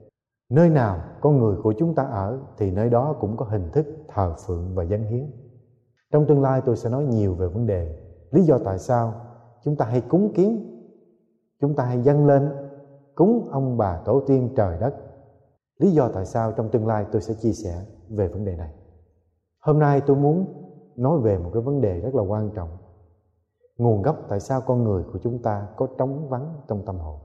nơi 0.54 0.70
nào 0.70 0.98
con 1.20 1.38
người 1.38 1.56
của 1.62 1.74
chúng 1.78 1.94
ta 1.94 2.02
ở, 2.02 2.38
thì 2.58 2.70
nơi 2.70 2.90
đó 2.90 3.16
cũng 3.20 3.36
có 3.36 3.44
hình 3.44 3.70
thức 3.72 3.86
thờ 4.08 4.34
phượng 4.46 4.74
và 4.74 4.82
dân 4.82 5.04
hiến. 5.04 5.30
Trong 6.12 6.26
tương 6.26 6.42
lai 6.42 6.62
tôi 6.64 6.76
sẽ 6.76 6.90
nói 6.90 7.04
nhiều 7.04 7.34
về 7.34 7.46
vấn 7.46 7.66
đề. 7.66 7.96
Lý 8.30 8.42
do 8.42 8.58
tại 8.64 8.78
sao 8.78 9.14
chúng 9.64 9.76
ta 9.76 9.84
hay 9.84 10.00
cúng 10.00 10.32
kiến, 10.34 10.80
chúng 11.60 11.74
ta 11.74 11.84
hay 11.84 12.02
dâng 12.02 12.26
lên, 12.26 12.50
cúng 13.14 13.48
ông 13.50 13.76
bà 13.76 13.96
tổ 14.04 14.20
tiên 14.26 14.54
trời 14.56 14.78
đất. 14.80 14.94
Lý 15.78 15.90
do 15.90 16.08
tại 16.08 16.26
sao 16.26 16.52
trong 16.52 16.68
tương 16.68 16.86
lai 16.86 17.06
tôi 17.12 17.22
sẽ 17.22 17.34
chia 17.34 17.52
sẻ 17.52 17.84
về 18.08 18.28
vấn 18.28 18.44
đề 18.44 18.56
này. 18.56 18.70
Hôm 19.60 19.78
nay 19.78 20.02
tôi 20.06 20.16
muốn 20.16 20.46
nói 20.96 21.20
về 21.20 21.38
một 21.38 21.50
cái 21.54 21.62
vấn 21.62 21.80
đề 21.80 22.00
rất 22.00 22.14
là 22.14 22.22
quan 22.22 22.50
trọng. 22.54 22.68
Nguồn 23.78 24.02
gốc 24.02 24.16
tại 24.28 24.40
sao 24.40 24.60
con 24.60 24.84
người 24.84 25.04
của 25.12 25.18
chúng 25.22 25.42
ta 25.42 25.66
có 25.76 25.88
trống 25.98 26.28
vắng 26.28 26.54
trong 26.68 26.82
tâm 26.86 26.98
hồn. 26.98 27.18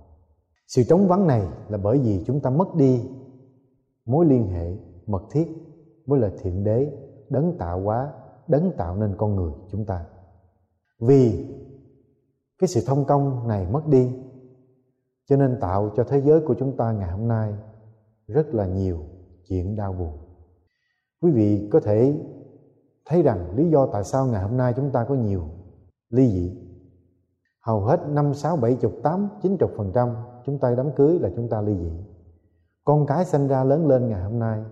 Sự 0.68 0.84
trống 0.84 1.08
vắng 1.08 1.28
này 1.28 1.48
là 1.70 1.78
bởi 1.84 2.00
vì 2.00 2.24
chúng 2.28 2.40
ta 2.40 2.50
mất 2.50 2.76
đi 2.76 3.10
mối 4.10 4.26
liên 4.26 4.48
hệ 4.48 4.78
mật 5.08 5.24
thiết 5.32 5.48
với 6.06 6.20
lời 6.20 6.32
thiện 6.42 6.64
đế 6.64 6.92
đấng 7.30 7.58
tạo 7.58 7.82
hóa, 7.82 8.14
đấng 8.48 8.72
tạo 8.78 8.96
nên 8.96 9.16
con 9.18 9.36
người 9.36 9.52
chúng 9.72 9.86
ta. 9.86 10.06
Vì 11.00 11.56
cái 12.60 12.68
sự 12.68 12.82
thông 12.88 13.06
công 13.06 13.48
này 13.48 13.68
mất 13.72 13.88
đi, 13.88 14.12
cho 15.26 15.38
nên 15.38 15.58
tạo 15.62 15.90
cho 15.96 16.04
thế 16.04 16.22
giới 16.22 16.42
của 16.42 16.56
chúng 16.60 16.78
ta 16.78 16.92
ngày 16.92 17.12
hôm 17.12 17.28
nay 17.28 17.54
rất 18.28 18.54
là 18.54 18.68
nhiều 18.68 18.98
chuyện 19.48 19.76
đau 19.76 19.94
buồn. 19.94 20.18
Quý 21.22 21.32
vị 21.32 21.70
có 21.72 21.80
thể 21.80 22.14
thấy 23.06 23.22
rằng 23.22 23.56
lý 23.56 23.70
do 23.70 23.86
tại 23.86 24.04
sao 24.04 24.26
ngày 24.26 24.42
hôm 24.42 24.58
nay 24.58 24.74
chúng 24.76 24.92
ta 24.92 25.04
có 25.04 25.16
nhiều 25.16 25.44
ly 26.10 26.32
dị. 26.32 26.58
Hầu 27.66 27.82
hết 27.82 28.00
năm 28.10 28.34
sáu 28.34 28.58
bảy 28.58 28.76
chục 28.76 28.94
tám 29.04 29.30
chín 29.42 29.58
chục 29.58 29.72
phần 29.78 29.92
trăm 29.94 30.16
chúng 30.46 30.60
ta 30.60 30.76
đám 30.76 30.92
cưới 30.96 31.20
là 31.20 31.30
chúng 31.36 31.50
ta 31.50 31.62
ly 31.62 31.78
dị 31.78 31.92
con 32.90 33.06
cái 33.06 33.26
sinh 33.26 33.48
ra 33.48 33.64
lớn 33.64 33.88
lên 33.88 34.10
ngày 34.10 34.24
hôm 34.24 34.40
nay, 34.40 34.64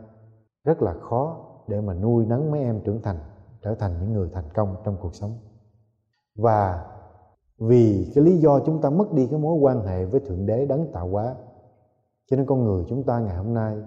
rất 0.64 0.82
là 0.82 0.94
khó 0.94 1.38
để 1.68 1.82
mà 1.82 1.94
nuôi 1.94 2.26
nấng 2.26 2.52
mấy 2.52 2.62
em 2.62 2.82
trưởng 2.84 3.02
thành, 3.02 3.20
trở 3.62 3.76
thành 3.76 4.00
những 4.00 4.14
người 4.14 4.30
thành 4.34 4.50
công 4.54 4.76
trong 4.84 4.98
cuộc 5.02 5.16
sống. 5.16 5.38
Và 6.36 6.86
vì 7.60 8.12
cái 8.16 8.24
lý 8.24 8.38
do 8.38 8.60
chúng 8.60 8.82
ta 8.82 8.90
mất 8.90 9.14
đi 9.14 9.28
cái 9.28 9.40
mối 9.40 9.56
quan 9.56 9.82
hệ 9.86 10.06
với 10.06 10.20
thượng 10.20 10.46
đế 10.46 10.66
đấng 10.66 10.92
tạo 10.92 11.08
hóa, 11.08 11.36
cho 12.30 12.38
nên 12.38 12.46
con 12.46 12.64
người 12.64 12.86
chúng 12.90 13.04
ta 13.04 13.20
ngày 13.20 13.36
hôm 13.36 13.54
nay 13.54 13.78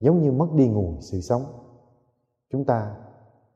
giống 0.00 0.22
như 0.22 0.32
mất 0.32 0.52
đi 0.54 0.68
nguồn 0.68 1.00
sự 1.00 1.20
sống. 1.20 1.42
Chúng 2.52 2.64
ta 2.64 2.96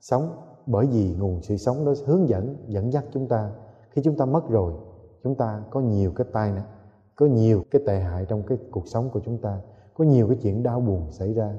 sống 0.00 0.36
bởi 0.66 0.86
vì 0.86 1.16
nguồn 1.18 1.42
sự 1.42 1.56
sống 1.56 1.84
đó 1.84 1.92
hướng 2.06 2.28
dẫn 2.28 2.56
dẫn 2.66 2.92
dắt 2.92 3.04
chúng 3.12 3.28
ta. 3.28 3.50
Khi 3.90 4.02
chúng 4.04 4.16
ta 4.16 4.24
mất 4.24 4.48
rồi, 4.48 4.74
chúng 5.22 5.34
ta 5.34 5.62
có 5.70 5.80
nhiều 5.80 6.12
cái 6.16 6.26
tai 6.32 6.52
nạn, 6.52 6.66
có 7.16 7.26
nhiều 7.26 7.64
cái 7.70 7.82
tệ 7.86 8.00
hại 8.00 8.26
trong 8.28 8.42
cái 8.42 8.58
cuộc 8.70 8.86
sống 8.86 9.10
của 9.10 9.20
chúng 9.24 9.38
ta 9.38 9.60
có 10.00 10.06
nhiều 10.06 10.28
cái 10.28 10.36
chuyện 10.42 10.62
đau 10.62 10.80
buồn 10.80 11.10
xảy 11.10 11.34
ra, 11.34 11.54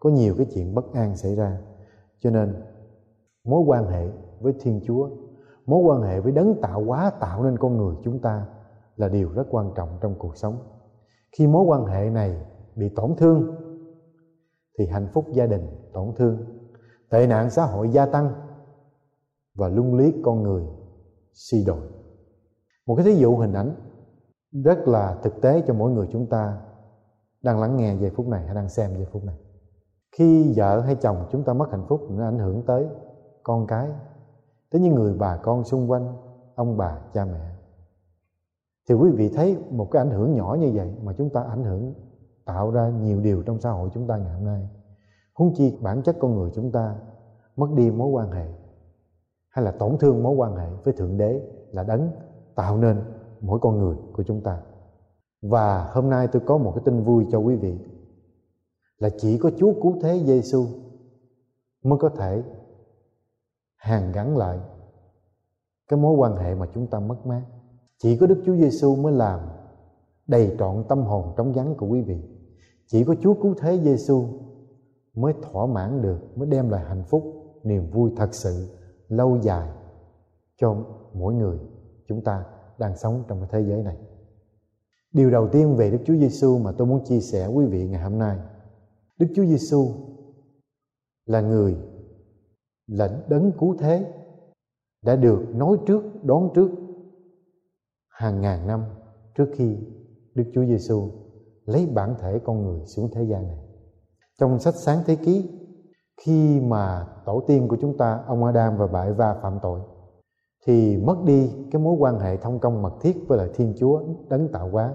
có 0.00 0.10
nhiều 0.10 0.34
cái 0.38 0.46
chuyện 0.54 0.74
bất 0.74 0.92
an 0.92 1.16
xảy 1.16 1.34
ra. 1.34 1.58
Cho 2.20 2.30
nên, 2.30 2.54
mối 3.44 3.62
quan 3.66 3.86
hệ 3.86 4.08
với 4.40 4.54
thiên 4.60 4.80
chúa, 4.86 5.08
mối 5.66 5.82
quan 5.84 6.02
hệ 6.02 6.20
với 6.20 6.32
đấng 6.32 6.60
tạo 6.60 6.84
hóa 6.84 7.10
tạo 7.20 7.44
nên 7.44 7.58
con 7.58 7.76
người 7.76 7.96
chúng 8.04 8.18
ta 8.18 8.46
là 8.96 9.08
điều 9.08 9.32
rất 9.32 9.46
quan 9.50 9.70
trọng 9.76 9.98
trong 10.00 10.14
cuộc 10.18 10.36
sống. 10.36 10.58
Khi 11.38 11.46
mối 11.46 11.64
quan 11.64 11.86
hệ 11.86 12.10
này 12.10 12.36
bị 12.74 12.88
tổn 12.88 13.14
thương, 13.16 13.54
thì 14.78 14.86
hạnh 14.86 15.08
phúc 15.12 15.24
gia 15.32 15.46
đình 15.46 15.66
tổn 15.92 16.14
thương, 16.16 16.38
tệ 17.10 17.26
nạn 17.26 17.50
xã 17.50 17.64
hội 17.64 17.88
gia 17.88 18.06
tăng 18.06 18.32
và 19.54 19.68
lung 19.68 19.94
lý 19.94 20.14
con 20.24 20.42
người 20.42 20.64
suy 21.32 21.64
đồi. 21.64 21.86
Một 22.86 22.96
cái 22.96 23.04
thí 23.04 23.14
dụ 23.14 23.36
hình 23.36 23.52
ảnh 23.52 23.74
rất 24.64 24.88
là 24.88 25.18
thực 25.22 25.40
tế 25.40 25.62
cho 25.66 25.74
mỗi 25.74 25.90
người 25.90 26.08
chúng 26.12 26.26
ta 26.26 26.62
đang 27.46 27.60
lắng 27.60 27.76
nghe 27.76 27.96
giây 27.96 28.10
phút 28.10 28.28
này 28.28 28.44
hay 28.46 28.54
đang 28.54 28.68
xem 28.68 28.94
giây 28.94 29.06
phút 29.12 29.24
này. 29.24 29.36
Khi 30.16 30.52
vợ 30.56 30.80
hay 30.80 30.94
chồng 30.94 31.26
chúng 31.30 31.44
ta 31.44 31.52
mất 31.52 31.70
hạnh 31.70 31.84
phúc 31.88 32.10
nó 32.10 32.24
ảnh 32.24 32.38
hưởng 32.38 32.62
tới 32.62 32.86
con 33.42 33.66
cái, 33.66 33.88
tới 34.70 34.80
những 34.80 34.94
người 34.94 35.14
bà 35.14 35.36
con 35.36 35.64
xung 35.64 35.90
quanh, 35.90 36.16
ông 36.54 36.76
bà, 36.76 36.98
cha 37.12 37.24
mẹ. 37.24 37.50
Thì 38.88 38.94
quý 38.94 39.10
vị 39.10 39.28
thấy 39.28 39.58
một 39.70 39.88
cái 39.90 40.02
ảnh 40.02 40.10
hưởng 40.10 40.34
nhỏ 40.34 40.56
như 40.60 40.72
vậy 40.74 40.94
mà 41.02 41.12
chúng 41.12 41.30
ta 41.30 41.42
ảnh 41.42 41.64
hưởng, 41.64 41.94
tạo 42.44 42.70
ra 42.70 42.88
nhiều 42.88 43.20
điều 43.20 43.42
trong 43.42 43.60
xã 43.60 43.70
hội 43.70 43.90
chúng 43.94 44.06
ta 44.06 44.16
ngày 44.16 44.32
hôm 44.34 44.44
nay. 44.44 44.68
Huống 45.34 45.54
chi 45.54 45.78
bản 45.80 46.02
chất 46.02 46.16
con 46.20 46.34
người 46.34 46.50
chúng 46.54 46.72
ta 46.72 46.94
mất 47.56 47.68
đi 47.74 47.90
mối 47.90 48.08
quan 48.08 48.30
hệ, 48.30 48.46
hay 49.48 49.64
là 49.64 49.70
tổn 49.70 49.98
thương 49.98 50.22
mối 50.22 50.34
quan 50.34 50.56
hệ 50.56 50.68
với 50.84 50.94
thượng 50.94 51.18
đế 51.18 51.40
là 51.70 51.82
đấng 51.82 52.10
tạo 52.54 52.78
nên 52.78 53.00
mỗi 53.40 53.58
con 53.62 53.78
người 53.78 53.96
của 54.12 54.22
chúng 54.22 54.40
ta 54.40 54.62
và 55.48 55.90
hôm 55.92 56.10
nay 56.10 56.28
tôi 56.32 56.42
có 56.46 56.58
một 56.58 56.72
cái 56.74 56.82
tin 56.84 57.02
vui 57.02 57.26
cho 57.30 57.38
quý 57.38 57.56
vị 57.56 57.78
là 58.98 59.10
chỉ 59.18 59.38
có 59.38 59.50
Chúa 59.56 59.72
cứu 59.82 59.98
thế 60.02 60.22
Giêsu 60.26 60.66
mới 61.82 61.98
có 61.98 62.08
thể 62.08 62.42
hàn 63.76 64.12
gắn 64.12 64.36
lại 64.36 64.58
cái 65.88 65.98
mối 65.98 66.16
quan 66.16 66.36
hệ 66.36 66.54
mà 66.54 66.66
chúng 66.74 66.86
ta 66.86 67.00
mất 67.00 67.26
mát. 67.26 67.42
Chỉ 67.98 68.16
có 68.16 68.26
Đức 68.26 68.42
Chúa 68.46 68.56
Giêsu 68.56 68.96
mới 68.96 69.12
làm 69.12 69.40
đầy 70.26 70.56
trọn 70.58 70.84
tâm 70.88 71.02
hồn 71.02 71.34
trống 71.36 71.52
vắng 71.52 71.74
của 71.74 71.86
quý 71.86 72.02
vị. 72.02 72.22
Chỉ 72.86 73.04
có 73.04 73.14
Chúa 73.20 73.34
cứu 73.34 73.54
thế 73.58 73.80
Giêsu 73.84 74.24
mới 75.14 75.34
thỏa 75.42 75.66
mãn 75.66 76.02
được, 76.02 76.38
mới 76.38 76.48
đem 76.48 76.70
lại 76.70 76.84
hạnh 76.84 77.04
phúc, 77.04 77.22
niềm 77.62 77.90
vui 77.90 78.10
thật 78.16 78.34
sự 78.34 78.68
lâu 79.08 79.38
dài 79.42 79.68
cho 80.56 80.76
mỗi 81.12 81.34
người 81.34 81.58
chúng 82.08 82.24
ta 82.24 82.44
đang 82.78 82.96
sống 82.96 83.24
trong 83.28 83.40
cái 83.40 83.48
thế 83.52 83.68
giới 83.68 83.82
này. 83.82 83.96
Điều 85.16 85.30
đầu 85.30 85.48
tiên 85.48 85.76
về 85.76 85.90
Đức 85.90 85.98
Chúa 86.04 86.14
Giêsu 86.14 86.58
mà 86.58 86.72
tôi 86.72 86.86
muốn 86.86 87.04
chia 87.04 87.20
sẻ 87.20 87.46
quý 87.46 87.66
vị 87.66 87.88
ngày 87.88 88.02
hôm 88.02 88.18
nay. 88.18 88.38
Đức 89.18 89.26
Chúa 89.36 89.44
Giêsu 89.44 89.88
là 91.26 91.40
người 91.40 91.76
là 92.86 93.22
đấng 93.28 93.52
cứu 93.58 93.76
thế, 93.78 94.12
đã 95.02 95.16
được 95.16 95.42
nói 95.54 95.76
trước, 95.86 96.02
đón 96.22 96.50
trước 96.54 96.70
hàng 98.08 98.40
ngàn 98.40 98.66
năm 98.66 98.84
trước 99.34 99.46
khi 99.52 99.76
Đức 100.34 100.44
Chúa 100.54 100.64
Giêsu 100.64 101.10
lấy 101.64 101.86
bản 101.86 102.14
thể 102.18 102.38
con 102.44 102.62
người 102.62 102.86
xuống 102.86 103.10
thế 103.12 103.24
gian 103.24 103.48
này. 103.48 103.58
Trong 104.38 104.58
sách 104.58 104.74
sáng 104.74 104.98
thế 105.06 105.16
ký, 105.16 105.50
khi 106.20 106.60
mà 106.60 107.06
tổ 107.26 107.42
tiên 107.46 107.68
của 107.68 107.76
chúng 107.80 107.96
ta, 107.96 108.24
ông 108.26 108.44
Adam 108.44 108.76
và 108.76 108.86
bà 108.86 109.02
Eva 109.02 109.34
phạm 109.42 109.58
tội, 109.62 109.80
thì 110.66 110.96
mất 110.96 111.16
đi 111.24 111.50
cái 111.70 111.82
mối 111.82 111.96
quan 111.98 112.18
hệ 112.18 112.36
thông 112.36 112.58
công 112.58 112.82
mật 112.82 112.92
thiết 113.00 113.16
với 113.28 113.38
lại 113.38 113.48
Thiên 113.54 113.74
Chúa 113.78 114.02
đấng 114.28 114.48
tạo 114.52 114.68
hóa 114.70 114.94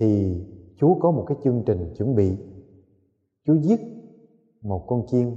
thì 0.00 0.42
Chúa 0.76 0.94
có 1.00 1.10
một 1.10 1.24
cái 1.28 1.38
chương 1.44 1.62
trình 1.66 1.94
chuẩn 1.96 2.14
bị. 2.14 2.38
Chúa 3.46 3.54
giết 3.54 3.80
một 4.62 4.84
con 4.86 5.06
chiên, 5.06 5.36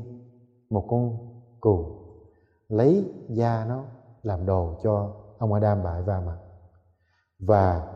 một 0.69 0.85
con 0.89 1.17
cừu, 1.61 1.85
lấy 2.67 3.05
da 3.29 3.65
nó 3.69 3.85
làm 4.23 4.45
đồ 4.45 4.75
cho 4.83 5.13
ông 5.37 5.53
Adam 5.53 5.83
bại 5.83 6.01
va 6.01 6.21
mặt 6.25 6.37
và 7.39 7.87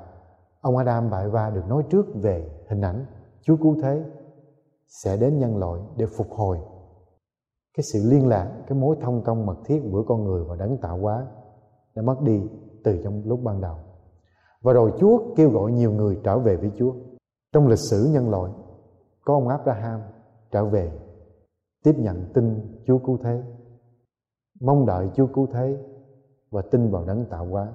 ông 0.62 0.78
Adam 0.78 1.10
bại 1.10 1.30
va 1.30 1.50
được 1.50 1.68
nói 1.68 1.84
trước 1.90 2.06
về 2.14 2.66
hình 2.70 2.82
ảnh 2.82 3.06
Chúa 3.42 3.58
cứu 3.58 3.76
thế 3.82 4.04
sẽ 4.88 5.18
đến 5.18 5.40
nhân 5.40 5.58
loại 5.58 5.82
để 5.98 6.06
phục 6.18 6.28
hồi. 6.30 6.60
Cái 7.78 7.84
sự 7.94 8.10
liên 8.10 8.28
lạc, 8.28 8.64
cái 8.68 8.78
mối 8.78 8.96
thông 9.02 9.24
công 9.24 9.46
mật 9.46 9.56
thiết 9.66 9.82
giữa 9.84 10.04
con 10.08 10.24
người 10.24 10.44
và 10.44 10.56
đấng 10.56 10.78
tạo 10.78 10.98
hóa 10.98 11.28
đã 11.96 12.02
mất 12.02 12.22
đi 12.22 12.42
từ 12.84 13.02
trong 13.04 13.22
lúc 13.26 13.40
ban 13.44 13.62
đầu 13.62 13.78
và 14.66 14.74
rồi 14.74 14.92
Chúa 15.00 15.20
kêu 15.36 15.50
gọi 15.50 15.72
nhiều 15.72 15.92
người 15.92 16.20
trở 16.24 16.40
về 16.40 16.56
với 16.56 16.72
Chúa. 16.76 16.94
Trong 17.54 17.68
lịch 17.68 17.80
sử 17.80 18.10
nhân 18.12 18.30
loại, 18.30 18.52
có 19.26 19.34
ông 19.34 19.48
Abraham 19.48 20.02
trở 20.52 20.66
về 20.66 20.92
tiếp 21.84 21.96
nhận 21.98 22.32
tin 22.34 22.78
Chúa 22.88 22.98
cứu 22.98 23.18
thế. 23.24 23.44
Mong 24.62 24.86
đợi 24.86 25.10
Chúa 25.14 25.28
cứu 25.28 25.48
thế 25.54 25.78
và 26.52 26.62
tin 26.72 26.92
vào 26.92 27.06
đấng 27.06 27.26
tạo 27.26 27.46
hóa. 27.46 27.74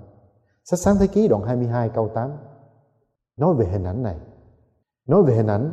Sách 0.65 0.79
sáng 0.85 0.95
thế 1.01 1.07
ký 1.07 1.29
đoạn 1.29 1.43
22 1.43 1.89
câu 1.89 2.09
8 2.09 2.31
nói 3.37 3.55
về 3.55 3.67
hình 3.67 3.85
ảnh 3.85 4.03
này. 4.03 4.19
Nói 5.09 5.23
về 5.23 5.35
hình 5.35 5.47
ảnh 5.47 5.73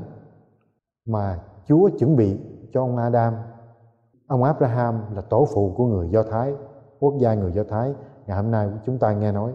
mà 1.06 1.40
Chúa 1.66 1.90
chuẩn 2.00 2.16
bị 2.16 2.40
cho 2.74 2.82
ông 2.82 2.98
Adam. 2.98 3.34
Ông 4.28 4.44
Abraham 4.44 5.16
là 5.16 5.22
tổ 5.22 5.48
phụ 5.56 5.74
của 5.78 5.86
người 5.86 6.10
Do 6.10 6.24
Thái, 6.24 6.54
quốc 7.00 7.14
gia 7.20 7.34
người 7.34 7.52
Do 7.54 7.64
Thái. 7.70 7.94
Ngày 8.28 8.38
hôm 8.38 8.52
nay 8.52 8.70
chúng 8.86 9.00
ta 9.00 9.14
nghe 9.14 9.32
nói. 9.32 9.54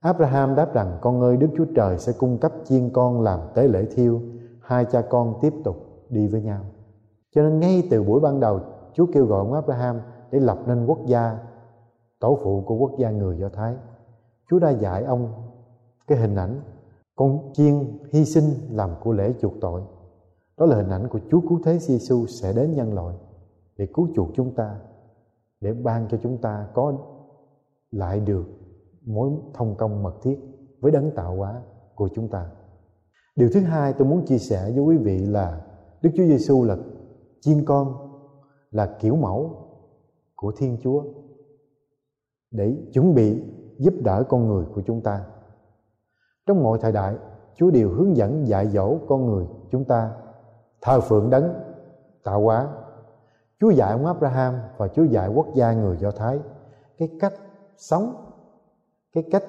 Abraham 0.00 0.54
đáp 0.54 0.74
rằng, 0.74 0.98
con 1.00 1.20
ơi, 1.20 1.36
Đức 1.36 1.48
Chúa 1.56 1.64
Trời 1.76 1.98
sẽ 1.98 2.12
cung 2.18 2.38
cấp 2.38 2.52
chiên 2.64 2.90
con 2.92 3.20
làm 3.20 3.40
tế 3.54 3.68
lễ 3.68 3.86
thiêu, 3.94 4.20
hai 4.60 4.84
cha 4.84 5.02
con 5.02 5.34
tiếp 5.40 5.52
tục 5.64 5.76
đi 6.08 6.28
với 6.28 6.42
nhau. 6.42 6.64
Cho 7.34 7.42
nên 7.42 7.60
ngay 7.60 7.88
từ 7.90 8.02
buổi 8.02 8.20
ban 8.20 8.40
đầu, 8.40 8.60
Chúa 8.94 9.06
kêu 9.12 9.26
gọi 9.26 9.38
ông 9.38 9.52
Abraham 9.52 10.00
để 10.30 10.40
lập 10.40 10.58
nên 10.66 10.86
quốc 10.86 10.98
gia, 11.06 11.38
tổ 12.20 12.38
phụ 12.42 12.64
của 12.66 12.74
quốc 12.74 12.92
gia 12.98 13.10
người 13.10 13.38
Do 13.38 13.48
Thái. 13.48 13.76
Chúa 14.50 14.58
đã 14.58 14.70
dạy 14.70 15.04
ông 15.04 15.32
cái 16.06 16.18
hình 16.18 16.36
ảnh 16.36 16.60
con 17.16 17.52
chiên 17.52 17.98
hy 18.12 18.24
sinh 18.24 18.44
làm 18.70 18.90
của 19.02 19.12
lễ 19.12 19.34
chuộc 19.40 19.52
tội. 19.60 19.82
Đó 20.58 20.66
là 20.66 20.76
hình 20.76 20.90
ảnh 20.90 21.08
của 21.08 21.20
Chúa 21.30 21.40
cứu 21.40 21.60
thế 21.64 21.78
Giêsu 21.78 22.26
sẽ 22.26 22.52
đến 22.52 22.74
nhân 22.74 22.94
loại 22.94 23.16
để 23.76 23.86
cứu 23.94 24.08
chuộc 24.14 24.28
chúng 24.34 24.54
ta, 24.54 24.76
để 25.60 25.72
ban 25.72 26.08
cho 26.08 26.18
chúng 26.22 26.38
ta 26.38 26.66
có 26.74 26.92
lại 27.90 28.20
được 28.20 28.44
mối 29.06 29.30
thông 29.54 29.76
công 29.76 30.02
mật 30.02 30.14
thiết 30.22 30.38
với 30.80 30.92
đấng 30.92 31.10
tạo 31.10 31.36
hóa 31.36 31.62
của 31.94 32.08
chúng 32.14 32.28
ta. 32.28 32.50
Điều 33.36 33.50
thứ 33.54 33.60
hai 33.60 33.92
tôi 33.92 34.08
muốn 34.08 34.24
chia 34.26 34.38
sẻ 34.38 34.62
với 34.62 34.80
quý 34.84 34.96
vị 34.96 35.18
là 35.18 35.60
Đức 36.02 36.10
Chúa 36.16 36.24
Giêsu 36.24 36.64
là 36.64 36.76
chiên 37.40 37.64
con 37.64 37.94
là 38.70 38.96
kiểu 39.00 39.16
mẫu 39.16 39.66
của 40.34 40.52
Thiên 40.56 40.76
Chúa 40.82 41.02
để 42.50 42.76
chuẩn 42.92 43.14
bị 43.14 43.42
giúp 43.78 43.94
đỡ 44.00 44.24
con 44.28 44.48
người 44.48 44.64
của 44.74 44.82
chúng 44.86 45.00
ta. 45.02 45.24
Trong 46.46 46.62
mọi 46.62 46.78
thời 46.82 46.92
đại, 46.92 47.16
Chúa 47.54 47.70
đều 47.70 47.90
hướng 47.90 48.16
dẫn 48.16 48.46
dạy 48.46 48.68
dỗ 48.68 48.98
con 49.08 49.26
người 49.26 49.46
chúng 49.70 49.84
ta 49.84 50.12
thờ 50.80 51.00
phượng 51.00 51.30
đấng 51.30 51.54
tạo 52.24 52.42
hóa. 52.42 52.68
Chúa 53.60 53.70
dạy 53.70 53.92
ông 53.92 54.06
Abraham 54.06 54.54
và 54.76 54.88
Chúa 54.88 55.04
dạy 55.04 55.28
quốc 55.34 55.46
gia 55.54 55.72
người 55.72 55.96
Do 55.96 56.10
Thái 56.10 56.38
cái 56.98 57.08
cách 57.20 57.34
sống, 57.76 58.29
cái 59.12 59.24
cách 59.30 59.44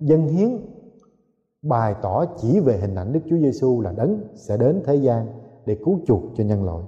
dân 0.00 0.26
hiến, 0.26 0.58
bày 1.62 1.94
tỏ 2.02 2.24
chỉ 2.36 2.60
về 2.60 2.78
hình 2.78 2.94
ảnh 2.94 3.12
Đức 3.12 3.20
Chúa 3.30 3.36
Giêsu 3.36 3.80
là 3.80 3.92
đấng 3.92 4.20
sẽ 4.34 4.56
đến 4.56 4.82
thế 4.84 4.94
gian 4.94 5.26
để 5.66 5.78
cứu 5.84 6.00
chuộc 6.06 6.22
cho 6.36 6.44
nhân 6.44 6.64
loại. 6.64 6.84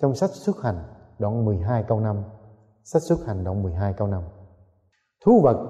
Trong 0.00 0.14
sách 0.14 0.30
xuất 0.30 0.62
hành 0.62 0.78
đoạn 1.18 1.44
12 1.44 1.82
câu 1.82 2.00
5 2.00 2.22
Sách 2.84 3.02
xuất 3.02 3.26
hành 3.26 3.44
đoạn 3.44 3.62
12 3.62 3.92
câu 3.92 4.08
5 4.08 4.22
Thú 5.24 5.40
vật, 5.40 5.66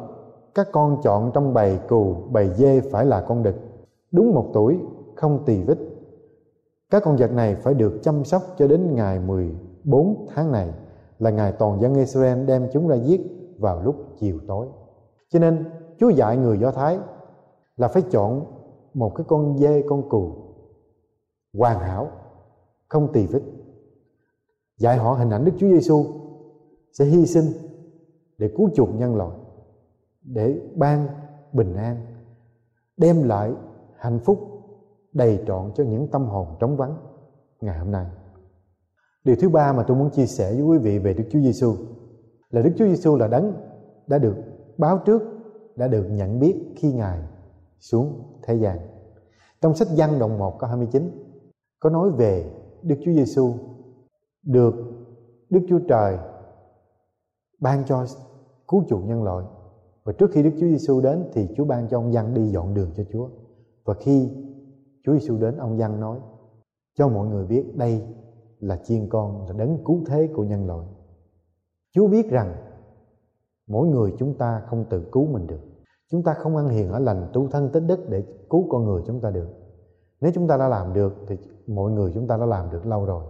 các 0.55 0.69
con 0.73 1.01
chọn 1.03 1.31
trong 1.35 1.55
bầy 1.55 1.79
cừu, 1.89 2.15
bầy 2.15 2.49
dê 2.55 2.81
phải 2.81 3.07
là 3.07 3.21
con 3.21 3.43
đực 3.43 3.55
đúng 4.11 4.35
một 4.35 4.51
tuổi, 4.55 4.79
không 5.17 5.45
tỳ 5.47 5.63
vết 5.63 5.79
các 6.91 7.03
con 7.05 7.17
vật 7.17 7.33
này 7.33 7.55
phải 7.55 7.75
được 7.75 7.99
chăm 8.03 8.25
sóc 8.25 8.43
cho 8.59 8.67
đến 8.67 8.95
ngày 8.95 9.21
14 9.21 10.27
tháng 10.35 10.53
này, 10.53 10.73
là 11.19 11.31
ngày 11.31 11.53
toàn 11.53 11.81
dân 11.81 11.95
Israel 11.95 12.45
đem 12.45 12.69
chúng 12.73 12.89
ra 12.89 12.97
giết 12.97 13.21
vào 13.59 13.83
lúc 13.83 13.97
chiều 14.19 14.39
tối. 14.49 14.67
Cho 15.31 15.39
nên 15.39 15.65
Chúa 15.99 16.09
dạy 16.09 16.37
người 16.37 16.59
Do 16.59 16.71
Thái 16.71 16.99
là 17.77 17.89
phải 17.89 18.03
chọn 18.11 18.45
một 18.95 19.13
cái 19.15 19.25
con 19.29 19.59
dê, 19.59 19.83
con 19.89 20.09
cừu 20.09 20.33
hoàn 21.59 21.81
hảo, 21.81 22.11
không 22.89 23.13
tỳ 23.13 23.27
vết. 23.27 23.41
Dạy 24.79 24.97
họ 24.97 25.13
hình 25.13 25.31
ảnh 25.31 25.45
Đức 25.45 25.53
Chúa 25.59 25.69
Giêsu 25.69 26.05
sẽ 26.93 27.05
hy 27.05 27.27
sinh 27.27 27.45
để 28.39 28.51
cứu 28.57 28.71
chuộc 28.75 28.89
nhân 28.95 29.17
loại, 29.17 29.39
để 30.23 30.61
ban 30.75 31.09
bình 31.53 31.75
an, 31.75 31.97
đem 32.97 33.23
lại 33.23 33.53
hạnh 33.97 34.19
phúc 34.19 34.39
đầy 35.13 35.45
trọn 35.47 35.73
cho 35.75 35.85
những 35.85 36.09
tâm 36.11 36.27
hồn 36.27 36.47
trống 36.61 36.77
vắng 36.77 36.97
ngày 37.61 37.79
hôm 37.79 37.91
nay. 37.91 38.07
Điều 39.25 39.37
thứ 39.37 39.49
ba 39.49 39.73
mà 39.73 39.83
tôi 39.83 39.97
muốn 39.97 40.11
chia 40.11 40.27
sẻ 40.27 40.53
với 40.53 40.63
quý 40.63 40.79
vị 40.79 40.99
về 40.99 41.15
Đức 41.15 41.25
Chúa 41.31 41.41
Giêsu 41.41 41.75
là 42.51 42.63
Đức 42.63 42.73
Chúa 42.77 42.87
Giêsu 42.87 43.17
là 43.17 43.29
đấng 43.29 43.53
đã 44.07 44.19
được 44.19 44.37
báo 44.79 44.99
trước, 44.99 45.23
đã 45.77 45.89
được 45.89 46.07
nhận 46.11 46.41
biết 46.41 46.57
khi 46.77 46.93
Ngài 46.93 47.23
xuống 47.81 48.23
thế 48.43 48.55
gian. 48.55 48.79
Trong 49.61 49.75
sách 49.75 49.89
Giăng 49.89 50.19
đoạn 50.19 50.39
1 50.39 50.59
câu 50.59 50.69
29 50.69 51.11
có 51.81 51.91
nói 51.91 52.11
về 52.11 52.51
Đức 52.83 52.97
Chúa 53.05 53.13
Giêsu 53.13 53.55
được 54.43 54.75
Đức 55.51 55.61
Chúa 55.69 55.79
Trời 55.89 56.19
ban 57.59 57.85
cho 57.85 58.07
cứu 58.69 58.85
chuộc 58.89 59.05
nhân 59.05 59.23
loại 59.23 59.45
và 60.05 60.13
trước 60.13 60.31
khi 60.33 60.43
Đức 60.43 60.51
Chúa 60.53 60.67
Giêsu 60.67 61.01
đến 61.01 61.25
thì 61.33 61.49
Chúa 61.57 61.65
ban 61.65 61.89
cho 61.89 61.99
ông 61.99 62.13
Giăng 62.13 62.35
đi 62.35 62.49
dọn 62.49 62.75
đường 62.75 62.91
cho 62.97 63.05
Chúa. 63.13 63.29
Và 63.85 63.95
khi 63.95 64.29
Chúa 65.05 65.13
Giêsu 65.13 65.39
đến, 65.39 65.57
ông 65.57 65.79
Giăng 65.79 66.01
nói, 66.01 66.19
cho 66.95 67.09
mọi 67.09 67.27
người 67.27 67.47
biết 67.47 67.77
đây 67.77 68.03
là 68.61 68.77
chiên 68.77 69.09
con 69.09 69.47
là 69.47 69.53
đấng 69.53 69.85
cứu 69.85 70.03
thế 70.07 70.29
của 70.35 70.45
nhân 70.45 70.67
loại. 70.67 70.87
Chúa 71.93 72.09
biết 72.09 72.31
rằng 72.31 72.55
mỗi 73.67 73.87
người 73.87 74.15
chúng 74.19 74.35
ta 74.35 74.63
không 74.67 74.85
tự 74.91 75.05
cứu 75.13 75.27
mình 75.27 75.47
được. 75.47 75.61
Chúng 76.11 76.23
ta 76.23 76.35
không 76.35 76.57
ăn 76.57 76.69
hiền 76.69 76.93
ở 76.93 76.99
lành 76.99 77.31
tu 77.33 77.49
thân 77.49 77.69
tích 77.73 77.83
đức 77.87 78.11
để 78.11 78.23
cứu 78.51 78.67
con 78.71 78.85
người 78.85 79.03
chúng 79.07 79.21
ta 79.21 79.31
được. 79.31 79.49
Nếu 80.21 80.33
chúng 80.35 80.49
ta 80.49 80.57
đã 80.57 80.69
làm 80.69 80.93
được 80.93 81.15
thì 81.27 81.37
mọi 81.67 81.93
người 81.93 82.11
chúng 82.15 82.27
ta 82.27 82.37
đã 82.37 82.47
làm 82.47 82.71
được 82.71 82.87
lâu 82.87 83.05
rồi. 83.05 83.25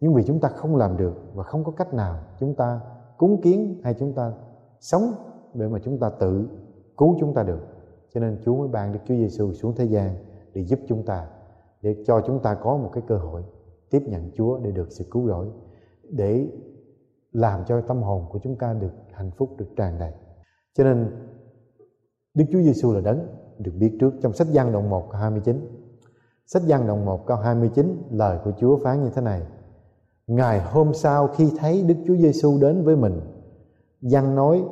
Nhưng 0.00 0.14
vì 0.14 0.22
chúng 0.22 0.40
ta 0.40 0.48
không 0.48 0.76
làm 0.76 0.96
được 0.96 1.14
và 1.34 1.44
không 1.44 1.64
có 1.64 1.72
cách 1.72 1.94
nào 1.94 2.18
chúng 2.38 2.54
ta 2.54 2.80
cúng 3.18 3.40
kiến 3.42 3.80
hay 3.84 3.94
chúng 3.94 4.12
ta 4.12 4.32
sống 4.80 5.12
để 5.54 5.68
mà 5.68 5.78
chúng 5.84 5.98
ta 5.98 6.10
tự 6.10 6.48
cứu 6.96 7.16
chúng 7.20 7.34
ta 7.34 7.42
được. 7.42 7.60
Cho 8.14 8.20
nên 8.20 8.38
Chúa 8.44 8.56
mới 8.56 8.68
ban 8.68 8.92
Đức 8.92 8.98
Chúa 9.04 9.14
Giêsu 9.14 9.52
xuống 9.52 9.74
thế 9.76 9.84
gian 9.84 10.14
để 10.54 10.64
giúp 10.64 10.78
chúng 10.88 11.04
ta 11.04 11.26
để 11.82 11.96
cho 12.06 12.20
chúng 12.26 12.42
ta 12.42 12.54
có 12.54 12.76
một 12.76 12.90
cái 12.92 13.02
cơ 13.06 13.16
hội 13.16 13.42
tiếp 13.90 14.02
nhận 14.06 14.30
Chúa 14.34 14.58
để 14.58 14.70
được 14.70 14.92
sự 14.92 15.04
cứu 15.10 15.26
rỗi 15.28 15.48
để 16.08 16.46
làm 17.32 17.64
cho 17.66 17.80
tâm 17.80 18.02
hồn 18.02 18.24
của 18.30 18.38
chúng 18.42 18.56
ta 18.56 18.72
được 18.72 18.92
hạnh 19.12 19.30
phúc, 19.36 19.50
được 19.58 19.68
tràn 19.76 19.98
đầy. 19.98 20.12
Cho 20.74 20.84
nên, 20.84 21.10
Đức 22.34 22.44
Chúa 22.52 22.60
Giêsu 22.60 22.92
là 22.92 23.00
đấng 23.00 23.26
được 23.58 23.72
biết 23.78 23.96
trước 24.00 24.14
trong 24.22 24.32
sách 24.32 24.46
Giăng 24.46 24.72
đoạn 24.72 24.90
1 24.90 25.08
câu 25.10 25.20
29 25.20 25.80
sách 26.46 26.62
Giăng 26.62 26.86
đoạn 26.86 27.04
1 27.04 27.26
câu 27.26 27.36
29 27.36 28.02
lời 28.10 28.38
của 28.44 28.52
Chúa 28.58 28.76
phán 28.76 29.02
như 29.02 29.10
thế 29.14 29.22
này. 29.22 29.42
Ngày 30.26 30.60
hôm 30.60 30.94
sau 30.94 31.28
khi 31.28 31.52
thấy 31.58 31.82
Đức 31.82 31.94
Chúa 32.06 32.16
Giêsu 32.16 32.58
đến 32.60 32.84
với 32.84 32.96
mình, 32.96 33.20
Giăng 34.00 34.34
nói, 34.34 34.64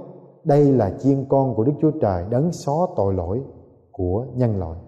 đây 0.45 0.73
là 0.73 0.91
chiên 0.99 1.25
con 1.29 1.55
của 1.55 1.65
Đức 1.65 1.73
Chúa 1.81 1.91
Trời, 2.01 2.25
đấng 2.31 2.53
xóa 2.53 2.87
tội 2.97 3.15
lỗi 3.15 3.43
của 3.93 4.27
nhân 4.35 4.59
loại. 4.59 4.79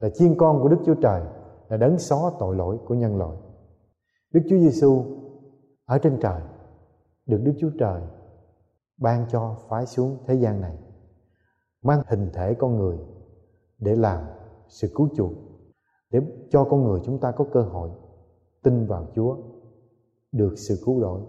Là 0.00 0.08
chiên 0.14 0.34
con 0.38 0.62
của 0.62 0.68
Đức 0.68 0.76
Chúa 0.86 0.94
Trời, 0.94 1.22
là 1.68 1.76
đấng 1.76 1.98
xóa 1.98 2.30
tội 2.38 2.56
lỗi 2.56 2.78
của 2.86 2.94
nhân 2.94 3.16
loại. 3.16 3.36
Đức 4.32 4.40
Chúa 4.50 4.58
Giêsu 4.58 5.04
ở 5.84 5.98
trên 5.98 6.18
trời 6.20 6.40
được 7.26 7.38
Đức 7.44 7.52
Chúa 7.58 7.70
Trời 7.78 8.02
ban 8.96 9.26
cho 9.28 9.56
phái 9.68 9.86
xuống 9.86 10.16
thế 10.26 10.34
gian 10.34 10.60
này, 10.60 10.76
mang 11.82 12.02
hình 12.06 12.30
thể 12.32 12.54
con 12.54 12.78
người 12.78 12.98
để 13.78 13.96
làm 13.96 14.24
sự 14.68 14.88
cứu 14.94 15.08
chuộc, 15.16 15.32
để 16.10 16.20
cho 16.50 16.64
con 16.64 16.84
người 16.84 17.00
chúng 17.04 17.18
ta 17.18 17.30
có 17.30 17.44
cơ 17.52 17.62
hội 17.62 17.90
tin 18.62 18.86
vào 18.86 19.06
Chúa, 19.14 19.36
được 20.32 20.54
sự 20.56 20.82
cứu 20.84 21.00
rỗi. 21.00 21.20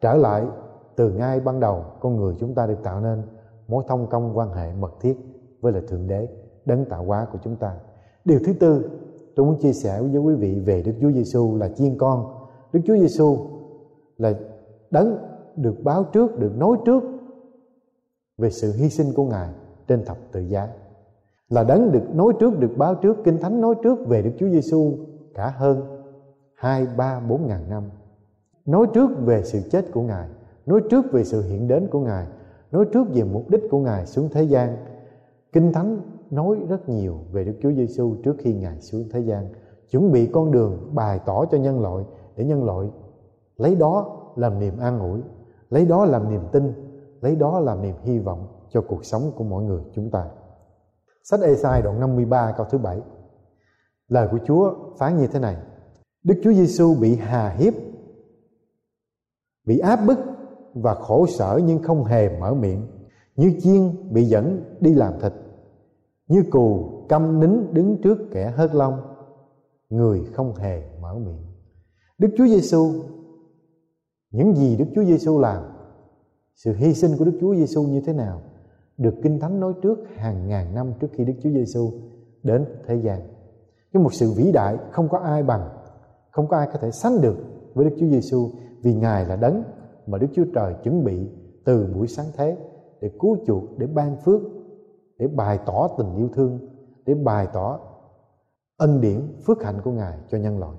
Trở 0.00 0.14
lại 0.14 0.46
từ 0.96 1.10
ngay 1.10 1.40
ban 1.40 1.60
đầu, 1.60 1.84
con 2.00 2.16
người 2.16 2.36
chúng 2.40 2.54
ta 2.54 2.66
được 2.66 2.78
tạo 2.82 3.00
nên 3.00 3.22
mối 3.68 3.84
thông 3.88 4.06
công 4.10 4.38
quan 4.38 4.52
hệ 4.52 4.72
mật 4.72 4.92
thiết 5.00 5.16
với 5.60 5.72
là 5.72 5.80
thượng 5.88 6.06
đế, 6.06 6.28
đấng 6.64 6.84
tạo 6.84 7.04
hóa 7.04 7.26
của 7.32 7.38
chúng 7.42 7.56
ta. 7.56 7.76
Điều 8.24 8.38
thứ 8.46 8.52
tư, 8.52 8.90
tôi 9.36 9.46
muốn 9.46 9.60
chia 9.60 9.72
sẻ 9.72 10.00
với 10.00 10.20
quý 10.20 10.34
vị 10.34 10.60
về 10.60 10.82
Đức 10.82 10.92
Chúa 11.00 11.12
Giêsu 11.12 11.56
là 11.56 11.68
chiên 11.68 11.98
con. 11.98 12.46
Đức 12.72 12.80
Chúa 12.86 12.96
Giêsu 12.96 13.38
là 14.16 14.34
đấng 14.94 15.18
được 15.56 15.74
báo 15.84 16.04
trước, 16.04 16.38
được 16.38 16.52
nói 16.56 16.76
trước 16.84 17.02
về 18.38 18.50
sự 18.50 18.72
hy 18.72 18.88
sinh 18.88 19.06
của 19.16 19.24
Ngài 19.24 19.48
trên 19.88 20.04
thập 20.04 20.16
tự 20.32 20.40
giá. 20.40 20.68
Là 21.48 21.64
đấng 21.64 21.92
được 21.92 22.14
nói 22.14 22.32
trước, 22.40 22.58
được 22.58 22.70
báo 22.76 22.94
trước, 22.94 23.16
kinh 23.24 23.38
thánh 23.38 23.60
nói 23.60 23.74
trước 23.82 23.98
về 24.06 24.22
Đức 24.22 24.30
Chúa 24.38 24.48
Giêsu 24.48 24.92
cả 25.34 25.54
hơn 25.56 25.82
hai, 26.54 26.86
ba, 26.96 27.20
bốn 27.20 27.46
ngàn 27.46 27.70
năm. 27.70 27.82
Nói 28.66 28.86
trước 28.94 29.10
về 29.24 29.42
sự 29.42 29.60
chết 29.70 29.84
của 29.92 30.02
ngài, 30.02 30.28
nói 30.66 30.80
trước 30.90 31.12
về 31.12 31.24
sự 31.24 31.42
hiện 31.42 31.68
đến 31.68 31.88
của 31.90 32.00
ngài, 32.00 32.26
nói 32.70 32.84
trước 32.92 33.06
về 33.14 33.22
mục 33.22 33.50
đích 33.50 33.62
của 33.70 33.78
ngài 33.78 34.06
xuống 34.06 34.28
thế 34.32 34.42
gian. 34.42 34.76
Kinh 35.52 35.72
thánh 35.72 36.00
nói 36.30 36.56
rất 36.68 36.88
nhiều 36.88 37.18
về 37.32 37.44
Đức 37.44 37.54
Chúa 37.62 37.72
Giêsu 37.72 38.14
trước 38.24 38.36
khi 38.38 38.54
ngài 38.54 38.80
xuống 38.80 39.04
thế 39.12 39.20
gian, 39.20 39.48
chuẩn 39.90 40.12
bị 40.12 40.26
con 40.26 40.52
đường 40.52 40.90
bày 40.94 41.20
tỏ 41.26 41.44
cho 41.50 41.58
nhân 41.58 41.80
loại 41.80 42.04
để 42.36 42.44
nhân 42.44 42.64
loại 42.64 42.88
lấy 43.56 43.74
đó 43.74 44.23
làm 44.36 44.58
niềm 44.58 44.78
an 44.78 45.00
ủi 45.00 45.20
lấy 45.70 45.86
đó 45.86 46.04
làm 46.04 46.30
niềm 46.30 46.42
tin 46.52 46.72
lấy 47.20 47.36
đó 47.36 47.60
làm 47.60 47.82
niềm 47.82 47.94
hy 48.02 48.18
vọng 48.18 48.46
cho 48.70 48.80
cuộc 48.80 49.04
sống 49.04 49.32
của 49.36 49.44
mọi 49.44 49.64
người 49.64 49.82
chúng 49.94 50.10
ta. 50.10 50.24
Sách 51.22 51.40
Esai 51.40 51.82
đoạn 51.82 52.00
53 52.00 52.54
câu 52.56 52.66
thứ 52.70 52.78
bảy. 52.78 53.00
Lời 54.08 54.28
của 54.30 54.38
Chúa 54.46 54.74
phán 54.98 55.16
như 55.16 55.26
thế 55.26 55.38
này. 55.38 55.56
Đức 56.24 56.34
Chúa 56.44 56.52
Giêsu 56.52 56.94
bị 57.00 57.16
hà 57.16 57.48
hiếp 57.48 57.74
bị 59.64 59.78
áp 59.78 59.96
bức 60.06 60.18
và 60.74 60.94
khổ 60.94 61.26
sở 61.26 61.60
nhưng 61.64 61.82
không 61.82 62.04
hề 62.04 62.38
mở 62.38 62.54
miệng 62.54 62.86
như 63.36 63.52
chiên 63.62 64.12
bị 64.12 64.24
dẫn 64.24 64.76
đi 64.80 64.94
làm 64.94 65.20
thịt 65.20 65.32
như 66.28 66.42
cù 66.50 66.90
câm 67.08 67.40
nín 67.40 67.74
đứng 67.74 68.00
trước 68.02 68.18
kẻ 68.32 68.52
hớt 68.56 68.74
long, 68.74 69.00
người 69.90 70.24
không 70.32 70.54
hề 70.54 70.82
mở 71.00 71.14
miệng. 71.14 71.42
Đức 72.18 72.28
Chúa 72.36 72.46
Giêsu 72.46 72.92
những 74.34 74.54
gì 74.54 74.76
Đức 74.76 74.84
Chúa 74.94 75.04
Giêsu 75.04 75.38
làm 75.38 75.62
sự 76.54 76.72
hy 76.72 76.94
sinh 76.94 77.10
của 77.18 77.24
Đức 77.24 77.38
Chúa 77.40 77.54
Giêsu 77.54 77.82
như 77.82 78.00
thế 78.00 78.12
nào 78.12 78.40
được 78.96 79.14
Kinh 79.22 79.40
Thánh 79.40 79.60
nói 79.60 79.72
trước 79.82 79.98
hàng 80.16 80.48
ngàn 80.48 80.74
năm 80.74 80.92
trước 81.00 81.08
khi 81.12 81.24
Đức 81.24 81.32
Chúa 81.42 81.50
Giêsu 81.50 81.90
đến 82.42 82.64
thế 82.86 82.94
gian. 82.94 83.20
Cái 83.92 84.02
một 84.02 84.14
sự 84.14 84.32
vĩ 84.36 84.52
đại 84.52 84.76
không 84.90 85.08
có 85.08 85.18
ai 85.18 85.42
bằng, 85.42 85.68
không 86.30 86.48
có 86.48 86.56
ai 86.56 86.68
có 86.72 86.78
thể 86.78 86.90
sánh 86.90 87.20
được 87.20 87.36
với 87.74 87.84
Đức 87.84 87.96
Chúa 88.00 88.06
Giêsu 88.06 88.50
vì 88.82 88.94
Ngài 88.94 89.26
là 89.26 89.36
đấng 89.36 89.62
mà 90.06 90.18
Đức 90.18 90.26
Chúa 90.34 90.44
Trời 90.54 90.74
chuẩn 90.82 91.04
bị 91.04 91.28
từ 91.64 91.86
buổi 91.94 92.06
sáng 92.06 92.26
thế 92.36 92.56
để 93.00 93.10
cứu 93.20 93.36
chuộc, 93.46 93.78
để 93.78 93.86
ban 93.86 94.16
phước, 94.16 94.40
để 95.18 95.26
bày 95.26 95.58
tỏ 95.66 95.88
tình 95.98 96.14
yêu 96.14 96.28
thương, 96.34 96.58
để 97.06 97.14
bày 97.14 97.48
tỏ 97.52 97.80
ân 98.76 99.00
điển 99.00 99.20
phước 99.46 99.62
hạnh 99.62 99.80
của 99.84 99.90
Ngài 99.90 100.18
cho 100.28 100.38
nhân 100.38 100.58
loại. 100.58 100.76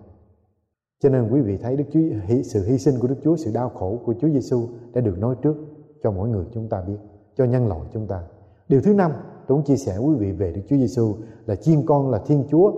Cho 1.05 1.11
nên 1.11 1.29
quý 1.31 1.41
vị 1.41 1.57
thấy 1.57 1.75
Đức 1.75 1.83
Chúa 1.93 1.99
sự 2.43 2.65
hy 2.65 2.77
sinh 2.77 2.99
của 2.99 3.07
Đức 3.07 3.15
Chúa, 3.23 3.35
sự 3.35 3.51
đau 3.53 3.69
khổ 3.69 3.99
của 4.05 4.13
Chúa 4.21 4.29
Giêsu 4.29 4.67
đã 4.93 5.01
được 5.01 5.17
nói 5.17 5.35
trước 5.41 5.55
cho 6.03 6.11
mỗi 6.11 6.29
người 6.29 6.45
chúng 6.53 6.69
ta 6.69 6.81
biết, 6.81 6.97
cho 7.35 7.45
nhân 7.45 7.67
loại 7.67 7.81
chúng 7.93 8.07
ta. 8.07 8.23
Điều 8.67 8.81
thứ 8.81 8.93
năm, 8.93 9.11
tôi 9.47 9.57
muốn 9.57 9.65
chia 9.65 9.75
sẻ 9.75 9.97
quý 9.97 10.15
vị 10.15 10.31
về 10.31 10.51
Đức 10.51 10.61
Chúa 10.69 10.75
Giêsu 10.75 11.15
là 11.45 11.55
chiên 11.55 11.85
con 11.85 12.09
là 12.09 12.21
Thiên 12.25 12.43
Chúa 12.49 12.71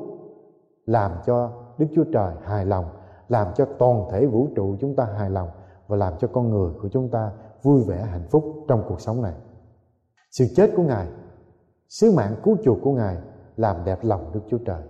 làm 0.85 1.11
cho 1.25 1.51
Đức 1.77 1.85
Chúa 1.95 2.03
Trời 2.13 2.33
hài 2.43 2.65
lòng, 2.65 2.85
làm 3.29 3.47
cho 3.55 3.65
toàn 3.79 4.05
thể 4.11 4.25
vũ 4.25 4.47
trụ 4.55 4.75
chúng 4.79 4.95
ta 4.95 5.05
hài 5.05 5.29
lòng 5.29 5.49
và 5.87 5.97
làm 5.97 6.13
cho 6.19 6.27
con 6.27 6.49
người 6.49 6.71
của 6.81 6.89
chúng 6.89 7.09
ta 7.09 7.31
vui 7.63 7.83
vẻ 7.83 8.01
hạnh 8.01 8.27
phúc 8.29 8.43
trong 8.67 8.83
cuộc 8.87 9.01
sống 9.01 9.21
này. 9.21 9.33
Sự 10.31 10.45
chết 10.55 10.71
của 10.75 10.83
Ngài, 10.83 11.07
sứ 11.89 12.11
mạng 12.11 12.35
cứu 12.43 12.57
chuộc 12.63 12.77
của 12.81 12.91
Ngài 12.91 13.17
làm 13.57 13.75
đẹp 13.85 13.99
lòng 14.01 14.31
Đức 14.33 14.41
Chúa 14.49 14.59
Trời. 14.65 14.81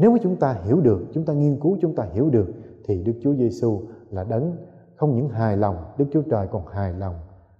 Nếu 0.00 0.10
mà 0.10 0.18
chúng 0.22 0.36
ta 0.36 0.52
hiểu 0.64 0.80
được, 0.80 1.00
chúng 1.12 1.24
ta 1.24 1.32
nghiên 1.32 1.60
cứu, 1.60 1.78
chúng 1.80 1.94
ta 1.94 2.04
hiểu 2.12 2.30
được 2.30 2.46
thì 2.84 3.02
Đức 3.02 3.12
Chúa 3.22 3.34
Giêsu 3.34 3.82
là 4.10 4.24
đấng 4.24 4.56
không 4.96 5.16
những 5.16 5.28
hài 5.28 5.56
lòng, 5.56 5.76
Đức 5.98 6.04
Chúa 6.12 6.22
Trời 6.30 6.46
còn 6.50 6.66
hài 6.66 6.92
lòng, 6.92 7.14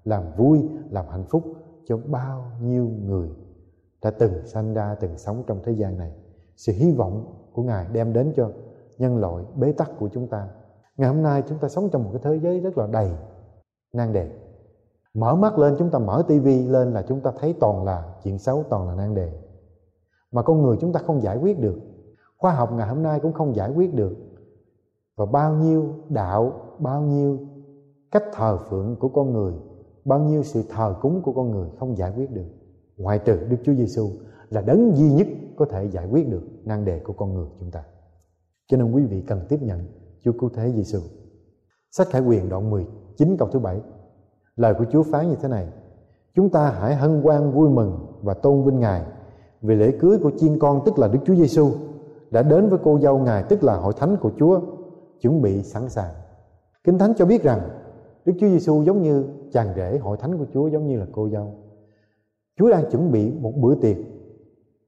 làm 0.04 0.22
vui, 0.36 0.68
làm 0.90 1.04
hạnh 1.08 1.24
phúc 1.24 1.42
cho 1.84 1.96
bao 2.06 2.44
nhiêu 2.62 2.90
người 3.04 3.28
đã 4.02 4.10
từng 4.10 4.46
sanh 4.46 4.74
ra, 4.74 4.94
từng 5.00 5.18
sống 5.18 5.42
trong 5.46 5.60
thế 5.64 5.72
gian 5.72 5.98
này. 5.98 6.12
Sự 6.56 6.72
hy 6.72 6.92
vọng 6.92 7.34
của 7.52 7.62
Ngài 7.62 7.86
đem 7.92 8.12
đến 8.12 8.32
cho 8.36 8.50
nhân 8.98 9.16
loại 9.16 9.44
bế 9.56 9.72
tắc 9.72 9.90
của 9.98 10.08
chúng 10.12 10.28
ta. 10.28 10.48
Ngày 10.96 11.08
hôm 11.08 11.22
nay 11.22 11.42
chúng 11.48 11.58
ta 11.58 11.68
sống 11.68 11.88
trong 11.92 12.04
một 12.04 12.10
cái 12.12 12.20
thế 12.24 12.40
giới 12.42 12.60
rất 12.60 12.78
là 12.78 12.86
đầy 12.86 13.10
nan 13.92 14.12
đề. 14.12 14.30
Mở 15.14 15.34
mắt 15.34 15.58
lên 15.58 15.74
chúng 15.78 15.90
ta 15.90 15.98
mở 15.98 16.22
tivi 16.28 16.68
lên 16.68 16.92
là 16.92 17.02
chúng 17.02 17.20
ta 17.20 17.32
thấy 17.40 17.54
toàn 17.60 17.84
là 17.84 18.14
chuyện 18.24 18.38
xấu, 18.38 18.64
toàn 18.70 18.88
là 18.88 18.94
nan 18.94 19.14
đề. 19.14 19.32
Mà 20.32 20.42
con 20.42 20.62
người 20.62 20.76
chúng 20.80 20.92
ta 20.92 21.00
không 21.06 21.22
giải 21.22 21.36
quyết 21.36 21.60
được 21.60 21.80
khoa 22.40 22.52
học 22.52 22.72
ngày 22.72 22.88
hôm 22.88 23.02
nay 23.02 23.20
cũng 23.20 23.32
không 23.32 23.56
giải 23.56 23.70
quyết 23.70 23.94
được 23.94 24.16
và 25.16 25.26
bao 25.26 25.54
nhiêu 25.54 25.94
đạo, 26.08 26.52
bao 26.78 27.02
nhiêu 27.02 27.38
cách 28.10 28.24
thờ 28.32 28.58
phượng 28.68 28.96
của 28.96 29.08
con 29.08 29.32
người, 29.32 29.54
bao 30.04 30.18
nhiêu 30.18 30.42
sự 30.42 30.62
thờ 30.68 30.96
cúng 31.02 31.22
của 31.22 31.32
con 31.32 31.50
người 31.50 31.68
không 31.78 31.96
giải 31.96 32.12
quyết 32.16 32.30
được 32.30 32.46
ngoại 32.96 33.18
trừ 33.18 33.38
Đức 33.48 33.56
Chúa 33.64 33.74
Giêsu 33.74 34.10
là 34.50 34.60
đấng 34.60 34.96
duy 34.96 35.12
nhất 35.12 35.26
có 35.56 35.64
thể 35.64 35.84
giải 35.90 36.06
quyết 36.10 36.28
được 36.28 36.42
nan 36.64 36.84
đề 36.84 36.98
của 36.98 37.12
con 37.12 37.34
người 37.34 37.46
chúng 37.60 37.70
ta. 37.70 37.84
Cho 38.68 38.76
nên 38.76 38.92
quý 38.92 39.04
vị 39.04 39.22
cần 39.26 39.40
tiếp 39.48 39.62
nhận 39.62 39.80
Chúa 40.24 40.32
Cứu 40.32 40.50
Thế 40.54 40.72
Giêsu. 40.72 41.00
Sách 41.90 42.06
Khải 42.10 42.22
Quyền 42.22 42.48
đoạn 42.48 42.70
19 42.70 43.36
câu 43.38 43.48
thứ 43.52 43.58
bảy 43.58 43.80
Lời 44.56 44.74
của 44.78 44.84
Chúa 44.92 45.02
phán 45.02 45.28
như 45.28 45.36
thế 45.42 45.48
này, 45.48 45.68
Chúng 46.34 46.50
ta 46.50 46.70
hãy 46.70 46.94
hân 46.94 47.22
hoan 47.22 47.52
vui 47.52 47.68
mừng 47.68 48.06
và 48.22 48.34
tôn 48.34 48.64
vinh 48.64 48.80
Ngài 48.80 49.02
Vì 49.62 49.74
lễ 49.74 49.92
cưới 50.00 50.18
của 50.18 50.30
chiên 50.38 50.58
con 50.58 50.82
tức 50.86 50.98
là 50.98 51.08
Đức 51.08 51.18
Chúa 51.24 51.34
Giêsu 51.34 51.70
đã 52.30 52.42
đến 52.42 52.68
với 52.68 52.78
cô 52.82 52.98
dâu 52.98 53.18
ngài 53.18 53.42
tức 53.42 53.64
là 53.64 53.76
hội 53.76 53.92
thánh 53.96 54.16
của 54.16 54.30
Chúa 54.38 54.60
chuẩn 55.20 55.42
bị 55.42 55.62
sẵn 55.62 55.88
sàng. 55.88 56.14
Kinh 56.84 56.98
Thánh 56.98 57.12
cho 57.16 57.26
biết 57.26 57.42
rằng 57.42 57.60
Đức 58.24 58.32
Chúa 58.40 58.48
Giêsu 58.48 58.82
giống 58.82 59.02
như 59.02 59.24
chàng 59.52 59.72
rể 59.76 59.98
hội 59.98 60.16
thánh 60.16 60.38
của 60.38 60.46
Chúa 60.54 60.68
giống 60.68 60.86
như 60.86 60.98
là 60.98 61.06
cô 61.12 61.28
dâu. 61.28 61.54
Chúa 62.56 62.70
đang 62.70 62.90
chuẩn 62.90 63.12
bị 63.12 63.32
một 63.40 63.52
bữa 63.56 63.74
tiệc 63.74 63.96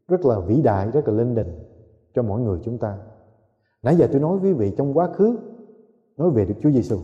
rất 0.09 0.24
là 0.24 0.40
vĩ 0.40 0.62
đại, 0.62 0.90
rất 0.90 1.09
là 1.09 1.14
linh 1.14 1.35
đình 1.35 1.59
cho 2.14 2.22
mỗi 2.22 2.40
người 2.40 2.59
chúng 2.64 2.78
ta. 2.78 2.98
Nãy 3.83 3.96
giờ 3.96 4.09
tôi 4.12 4.20
nói 4.20 4.38
với 4.38 4.50
quý 4.50 4.59
vị 4.59 4.74
trong 4.76 4.98
quá 4.98 5.09
khứ 5.12 5.38
nói 6.16 6.31
về 6.31 6.44
Đức 6.44 6.55
Chúa 6.62 6.70
Giêsu. 6.70 6.96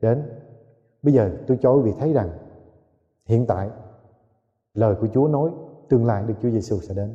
Đến 0.00 0.22
bây 1.02 1.14
giờ 1.14 1.30
tôi 1.46 1.58
cho 1.62 1.72
quý 1.72 1.82
vị 1.82 1.92
thấy 1.98 2.12
rằng 2.12 2.30
hiện 3.26 3.46
tại 3.46 3.70
lời 4.74 4.94
của 5.00 5.06
Chúa 5.06 5.28
nói 5.28 5.50
tương 5.88 6.04
lai 6.04 6.24
Đức 6.26 6.34
Chúa 6.42 6.50
Giêsu 6.50 6.80
sẽ 6.80 6.94
đến. 6.94 7.14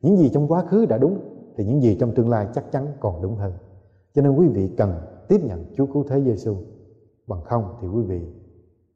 Những 0.00 0.16
gì 0.16 0.30
trong 0.34 0.48
quá 0.48 0.64
khứ 0.64 0.86
đã 0.86 0.98
đúng 0.98 1.37
thì 1.58 1.64
những 1.64 1.82
gì 1.82 1.96
trong 2.00 2.14
tương 2.14 2.28
lai 2.28 2.46
chắc 2.54 2.72
chắn 2.72 2.86
còn 3.00 3.22
đúng 3.22 3.36
hơn. 3.36 3.52
Cho 4.14 4.22
nên 4.22 4.36
quý 4.36 4.46
vị 4.46 4.70
cần 4.76 4.94
tiếp 5.28 5.40
nhận 5.44 5.64
Chúa 5.76 5.86
cứu 5.86 6.04
thế 6.08 6.20
Giêsu. 6.20 6.56
Bằng 7.26 7.42
không 7.44 7.76
thì 7.80 7.88
quý 7.88 8.02
vị 8.02 8.20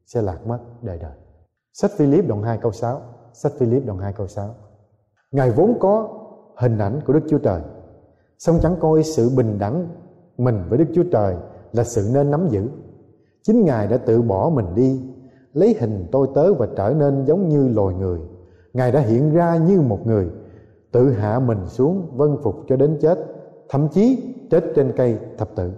sẽ 0.05 0.21
lạc 0.21 0.47
mất 0.47 0.59
đời 0.81 0.97
đời. 0.97 1.11
Sách 1.73 1.91
Philip 1.97 2.27
đoạn 2.27 2.43
2 2.43 2.57
câu 2.57 2.71
6, 2.71 3.01
sách 3.33 3.51
Philip 3.59 3.85
đoạn 3.85 3.99
2 3.99 4.13
câu 4.13 4.27
6. 4.27 4.55
Ngài 5.31 5.51
vốn 5.51 5.77
có 5.79 6.19
hình 6.57 6.77
ảnh 6.77 6.99
của 7.05 7.13
Đức 7.13 7.23
Chúa 7.29 7.37
Trời, 7.37 7.61
song 8.37 8.59
chẳng 8.61 8.75
coi 8.79 9.03
sự 9.03 9.29
bình 9.37 9.59
đẳng 9.59 9.87
mình 10.37 10.63
với 10.69 10.77
Đức 10.77 10.87
Chúa 10.93 11.03
Trời 11.11 11.35
là 11.71 11.83
sự 11.83 12.09
nên 12.13 12.31
nắm 12.31 12.47
giữ. 12.49 12.69
Chính 13.41 13.65
Ngài 13.65 13.87
đã 13.87 13.97
tự 13.97 14.21
bỏ 14.21 14.51
mình 14.55 14.75
đi, 14.75 15.01
lấy 15.53 15.75
hình 15.79 16.07
tôi 16.11 16.27
tớ 16.35 16.53
và 16.53 16.67
trở 16.75 16.93
nên 16.97 17.25
giống 17.25 17.49
như 17.49 17.67
loài 17.67 17.95
người. 17.95 18.19
Ngài 18.73 18.91
đã 18.91 18.99
hiện 18.99 19.33
ra 19.33 19.57
như 19.57 19.81
một 19.81 20.07
người, 20.07 20.29
tự 20.93 21.11
hạ 21.11 21.39
mình 21.39 21.65
xuống 21.67 22.07
vân 22.15 22.37
phục 22.43 22.55
cho 22.67 22.75
đến 22.75 22.97
chết, 23.01 23.19
thậm 23.69 23.87
chí 23.87 24.33
chết 24.49 24.63
trên 24.75 24.91
cây 24.95 25.17
thập 25.37 25.55
tự. 25.55 25.71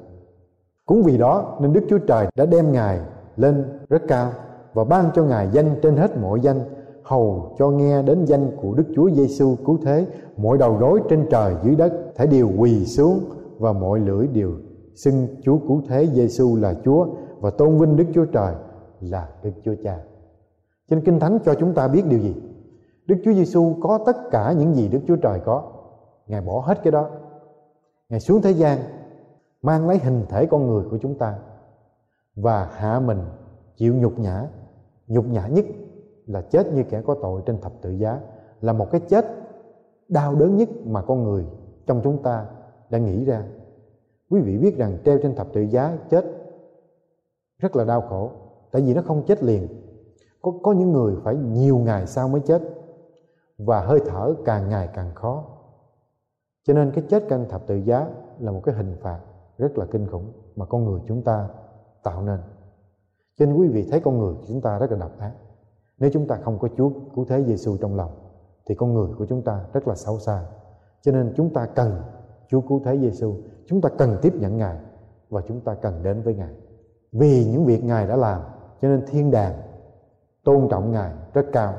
Cũng 0.85 1.03
vì 1.03 1.17
đó 1.17 1.57
nên 1.61 1.73
đức 1.73 1.83
chúa 1.89 1.97
trời 1.97 2.27
đã 2.35 2.45
đem 2.45 2.71
ngài 2.71 2.99
lên 3.37 3.63
rất 3.89 4.01
cao 4.07 4.31
và 4.73 4.83
ban 4.83 5.05
cho 5.15 5.23
ngài 5.23 5.49
danh 5.51 5.75
trên 5.81 5.97
hết 5.97 6.17
mọi 6.17 6.39
danh, 6.39 6.59
hầu 7.03 7.55
cho 7.57 7.69
nghe 7.69 8.01
đến 8.01 8.25
danh 8.25 8.51
của 8.61 8.73
đức 8.73 8.83
chúa 8.95 9.09
giêsu 9.11 9.55
cứu 9.65 9.77
thế, 9.83 10.05
mọi 10.37 10.57
đầu 10.57 10.73
gối 10.73 11.01
trên 11.09 11.25
trời, 11.29 11.55
dưới 11.63 11.75
đất 11.75 11.93
thể 12.15 12.27
đều 12.27 12.49
quỳ 12.57 12.85
xuống 12.85 13.19
và 13.59 13.73
mọi 13.73 13.99
lưỡi 13.99 14.27
đều 14.27 14.51
xưng 14.95 15.27
chúa 15.43 15.57
cứu 15.57 15.81
thế 15.87 16.07
giêsu 16.13 16.55
là 16.55 16.75
chúa 16.85 17.07
và 17.39 17.49
tôn 17.49 17.77
vinh 17.77 17.95
đức 17.95 18.05
chúa 18.13 18.25
trời 18.25 18.53
là 19.01 19.29
đức 19.43 19.51
chúa 19.65 19.75
cha. 19.83 19.99
Trên 20.89 21.01
kinh 21.01 21.19
thánh 21.19 21.39
cho 21.45 21.53
chúng 21.53 21.73
ta 21.73 21.87
biết 21.87 22.03
điều 22.09 22.19
gì? 22.19 22.35
Đức 23.07 23.15
Chúa 23.25 23.33
Giêsu 23.33 23.75
có 23.81 23.99
tất 24.05 24.17
cả 24.31 24.51
những 24.51 24.75
gì 24.75 24.87
Đức 24.87 24.99
Chúa 25.07 25.15
Trời 25.15 25.39
có. 25.45 25.71
Ngài 26.27 26.41
bỏ 26.41 26.59
hết 26.59 26.83
cái 26.83 26.91
đó. 26.91 27.09
Ngài 28.09 28.19
xuống 28.19 28.41
thế 28.41 28.51
gian, 28.51 28.79
mang 29.61 29.87
lấy 29.87 29.97
hình 29.97 30.25
thể 30.29 30.45
con 30.45 30.67
người 30.67 30.83
của 30.91 30.97
chúng 31.01 31.17
ta 31.17 31.39
và 32.35 32.65
hạ 32.65 32.99
mình 32.99 33.21
chịu 33.75 33.95
nhục 33.95 34.19
nhã. 34.19 34.47
Nhục 35.07 35.25
nhã 35.25 35.47
nhất 35.47 35.65
là 36.25 36.41
chết 36.41 36.73
như 36.73 36.83
kẻ 36.89 37.01
có 37.01 37.15
tội 37.21 37.41
trên 37.45 37.61
thập 37.61 37.71
tự 37.81 37.91
giá, 37.91 38.19
là 38.61 38.73
một 38.73 38.91
cái 38.91 39.01
chết 39.01 39.25
đau 40.07 40.35
đớn 40.35 40.57
nhất 40.57 40.69
mà 40.85 41.01
con 41.01 41.23
người 41.23 41.45
trong 41.87 42.01
chúng 42.03 42.23
ta 42.23 42.45
đã 42.89 42.97
nghĩ 42.97 43.25
ra. 43.25 43.43
Quý 44.29 44.41
vị 44.41 44.57
biết 44.57 44.77
rằng 44.77 44.97
treo 45.05 45.17
trên 45.23 45.35
thập 45.35 45.47
tự 45.53 45.61
giá 45.61 45.97
chết 46.09 46.25
rất 47.59 47.75
là 47.75 47.83
đau 47.83 48.01
khổ, 48.01 48.31
tại 48.71 48.81
vì 48.81 48.93
nó 48.93 49.01
không 49.01 49.23
chết 49.25 49.43
liền. 49.43 49.67
Có 50.41 50.53
có 50.63 50.71
những 50.73 50.91
người 50.91 51.15
phải 51.23 51.35
nhiều 51.35 51.77
ngày 51.77 52.07
sau 52.07 52.27
mới 52.27 52.41
chết 52.41 52.61
và 53.57 53.79
hơi 53.79 53.99
thở 54.05 54.35
càng 54.45 54.69
ngày 54.69 54.89
càng 54.93 55.15
khó. 55.15 55.43
Cho 56.63 56.73
nên 56.73 56.91
cái 56.91 57.03
chết 57.09 57.23
canh 57.29 57.49
thập 57.49 57.67
tự 57.67 57.75
giá 57.75 58.07
là 58.39 58.51
một 58.51 58.61
cái 58.63 58.75
hình 58.75 58.95
phạt 59.01 59.19
rất 59.57 59.77
là 59.77 59.85
kinh 59.91 60.07
khủng 60.07 60.31
mà 60.55 60.65
con 60.65 60.85
người 60.85 61.01
chúng 61.07 61.23
ta 61.23 61.49
tạo 62.03 62.21
nên. 62.21 62.39
Cho 63.39 63.45
nên 63.45 63.55
quý 63.55 63.67
vị 63.67 63.87
thấy 63.91 63.99
con 63.99 64.19
người 64.19 64.35
chúng 64.47 64.61
ta 64.61 64.79
rất 64.79 64.91
là 64.91 64.97
độc 64.97 65.19
ác. 65.19 65.31
Nếu 65.97 66.09
chúng 66.13 66.27
ta 66.27 66.37
không 66.43 66.59
có 66.59 66.67
Chúa 66.77 66.89
cứu 67.15 67.25
thế 67.25 67.43
Giêsu 67.43 67.77
trong 67.77 67.95
lòng, 67.95 68.11
thì 68.65 68.75
con 68.75 68.93
người 68.93 69.13
của 69.17 69.25
chúng 69.25 69.41
ta 69.41 69.65
rất 69.73 69.87
là 69.87 69.95
xấu 69.95 70.19
xa. 70.19 70.45
Cho 71.01 71.11
nên 71.11 71.33
chúng 71.35 71.53
ta 71.53 71.65
cần 71.65 72.01
Chúa 72.47 72.61
cứu 72.61 72.81
thế 72.85 72.97
Giêsu 72.97 73.35
chúng 73.67 73.81
ta 73.81 73.89
cần 73.97 74.17
tiếp 74.21 74.33
nhận 74.35 74.57
Ngài 74.57 74.77
và 75.29 75.41
chúng 75.47 75.61
ta 75.61 75.73
cần 75.73 76.03
đến 76.03 76.21
với 76.21 76.35
Ngài. 76.35 76.53
Vì 77.11 77.45
những 77.45 77.65
việc 77.65 77.83
Ngài 77.83 78.07
đã 78.07 78.15
làm, 78.15 78.41
cho 78.81 78.87
nên 78.87 79.05
thiên 79.07 79.31
đàng 79.31 79.53
tôn 80.43 80.67
trọng 80.69 80.91
Ngài 80.91 81.11
rất 81.33 81.45
cao 81.51 81.73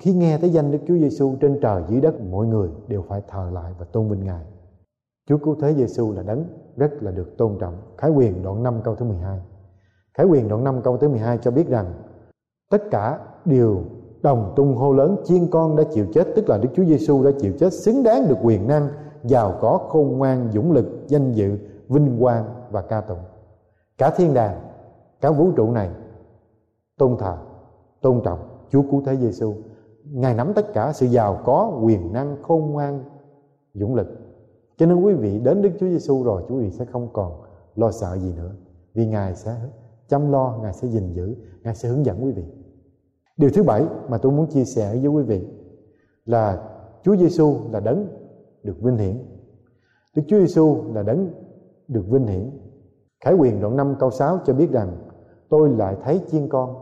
khi 0.00 0.12
nghe 0.12 0.38
tới 0.38 0.50
danh 0.50 0.70
Đức 0.70 0.78
Chúa 0.88 0.96
Giêsu 0.96 1.36
trên 1.40 1.58
trời, 1.62 1.82
dưới 1.88 2.00
đất, 2.00 2.20
mọi 2.20 2.46
người 2.46 2.68
đều 2.88 3.02
phải 3.02 3.22
thờ 3.28 3.50
lại 3.52 3.72
và 3.78 3.84
tôn 3.84 4.08
vinh 4.08 4.24
Ngài. 4.24 4.44
Chúa 5.28 5.38
cứu 5.38 5.56
thế 5.60 5.74
Giêsu 5.74 6.12
là 6.12 6.22
đấng 6.22 6.44
rất 6.76 7.02
là 7.02 7.10
được 7.10 7.36
tôn 7.38 7.58
trọng. 7.60 7.74
Khải 7.98 8.10
quyền 8.10 8.42
đoạn 8.42 8.62
5 8.62 8.80
câu 8.84 8.94
thứ 8.94 9.04
12 9.04 9.40
Khải 10.14 10.26
quyền 10.26 10.48
đoạn 10.48 10.64
5 10.64 10.82
câu 10.82 10.96
thứ 10.96 11.08
12 11.08 11.38
cho 11.38 11.50
biết 11.50 11.68
rằng, 11.68 11.94
tất 12.70 12.82
cả 12.90 13.18
đều 13.44 13.82
đồng 14.22 14.52
tung 14.56 14.76
hô 14.76 14.92
lớn, 14.92 15.16
chiên 15.24 15.46
con 15.50 15.76
đã 15.76 15.82
chịu 15.92 16.06
chết, 16.14 16.26
tức 16.36 16.48
là 16.48 16.58
Đức 16.58 16.68
Chúa 16.74 16.84
Giêsu 16.84 17.24
đã 17.24 17.30
chịu 17.38 17.52
chết, 17.58 17.72
xứng 17.72 18.02
đáng 18.02 18.28
được 18.28 18.36
quyền 18.42 18.68
năng, 18.68 18.88
giàu 19.24 19.58
có, 19.60 19.78
khôn 19.88 20.18
ngoan, 20.18 20.50
dũng 20.52 20.72
lực, 20.72 20.86
danh 21.08 21.32
dự, 21.32 21.58
vinh 21.88 22.16
quang 22.20 22.44
và 22.70 22.82
ca 22.82 23.00
tụng. 23.00 23.18
Cả 23.98 24.10
thiên 24.10 24.34
đàng, 24.34 24.60
cả 25.20 25.30
vũ 25.30 25.50
trụ 25.56 25.70
này 25.70 25.90
tôn 26.98 27.16
thờ, 27.18 27.36
tôn 28.00 28.20
trọng. 28.24 28.51
Chúa 28.72 28.82
cứu 28.90 29.02
thế 29.06 29.16
Giêsu 29.16 29.54
ngài 30.04 30.34
nắm 30.34 30.52
tất 30.54 30.72
cả 30.74 30.92
sự 30.92 31.06
giàu 31.06 31.40
có, 31.44 31.80
quyền 31.84 32.12
năng, 32.12 32.42
khôn 32.42 32.70
ngoan, 32.70 33.04
dũng 33.74 33.94
lực. 33.94 34.06
Cho 34.76 34.86
nên 34.86 35.00
quý 35.00 35.14
vị 35.14 35.38
đến 35.38 35.62
Đức 35.62 35.70
Chúa 35.80 35.88
Giêsu 35.88 36.22
rồi 36.22 36.42
quý 36.48 36.56
vị 36.58 36.70
sẽ 36.70 36.84
không 36.84 37.08
còn 37.12 37.32
lo 37.74 37.90
sợ 37.90 38.18
gì 38.18 38.32
nữa. 38.36 38.50
Vì 38.94 39.06
ngài 39.06 39.34
sẽ 39.34 39.56
chăm 40.08 40.32
lo, 40.32 40.58
ngài 40.62 40.72
sẽ 40.72 40.88
gìn 40.88 41.12
giữ, 41.12 41.34
ngài 41.62 41.74
sẽ 41.74 41.88
hướng 41.88 42.06
dẫn 42.06 42.24
quý 42.24 42.32
vị. 42.32 42.44
Điều 43.36 43.50
thứ 43.54 43.62
bảy 43.62 43.84
mà 44.08 44.18
tôi 44.18 44.32
muốn 44.32 44.46
chia 44.46 44.64
sẻ 44.64 44.90
với 44.90 45.06
quý 45.06 45.22
vị 45.22 45.46
là 46.24 46.68
Chúa 47.02 47.16
Giêsu 47.16 47.56
là 47.72 47.80
đấng 47.80 48.08
được 48.62 48.76
vinh 48.80 48.96
hiển. 48.96 49.18
Đức 50.16 50.22
Chúa 50.28 50.38
Giêsu 50.38 50.76
là 50.94 51.02
đấng 51.02 51.30
được 51.88 52.04
vinh 52.10 52.26
hiển. 52.26 52.50
Khải 53.24 53.34
quyền 53.34 53.60
đoạn 53.60 53.76
5 53.76 53.94
câu 53.98 54.10
6 54.10 54.38
cho 54.44 54.52
biết 54.52 54.70
rằng, 54.70 54.96
tôi 55.48 55.70
lại 55.70 55.96
thấy 56.04 56.20
chiên 56.30 56.48
con 56.48 56.81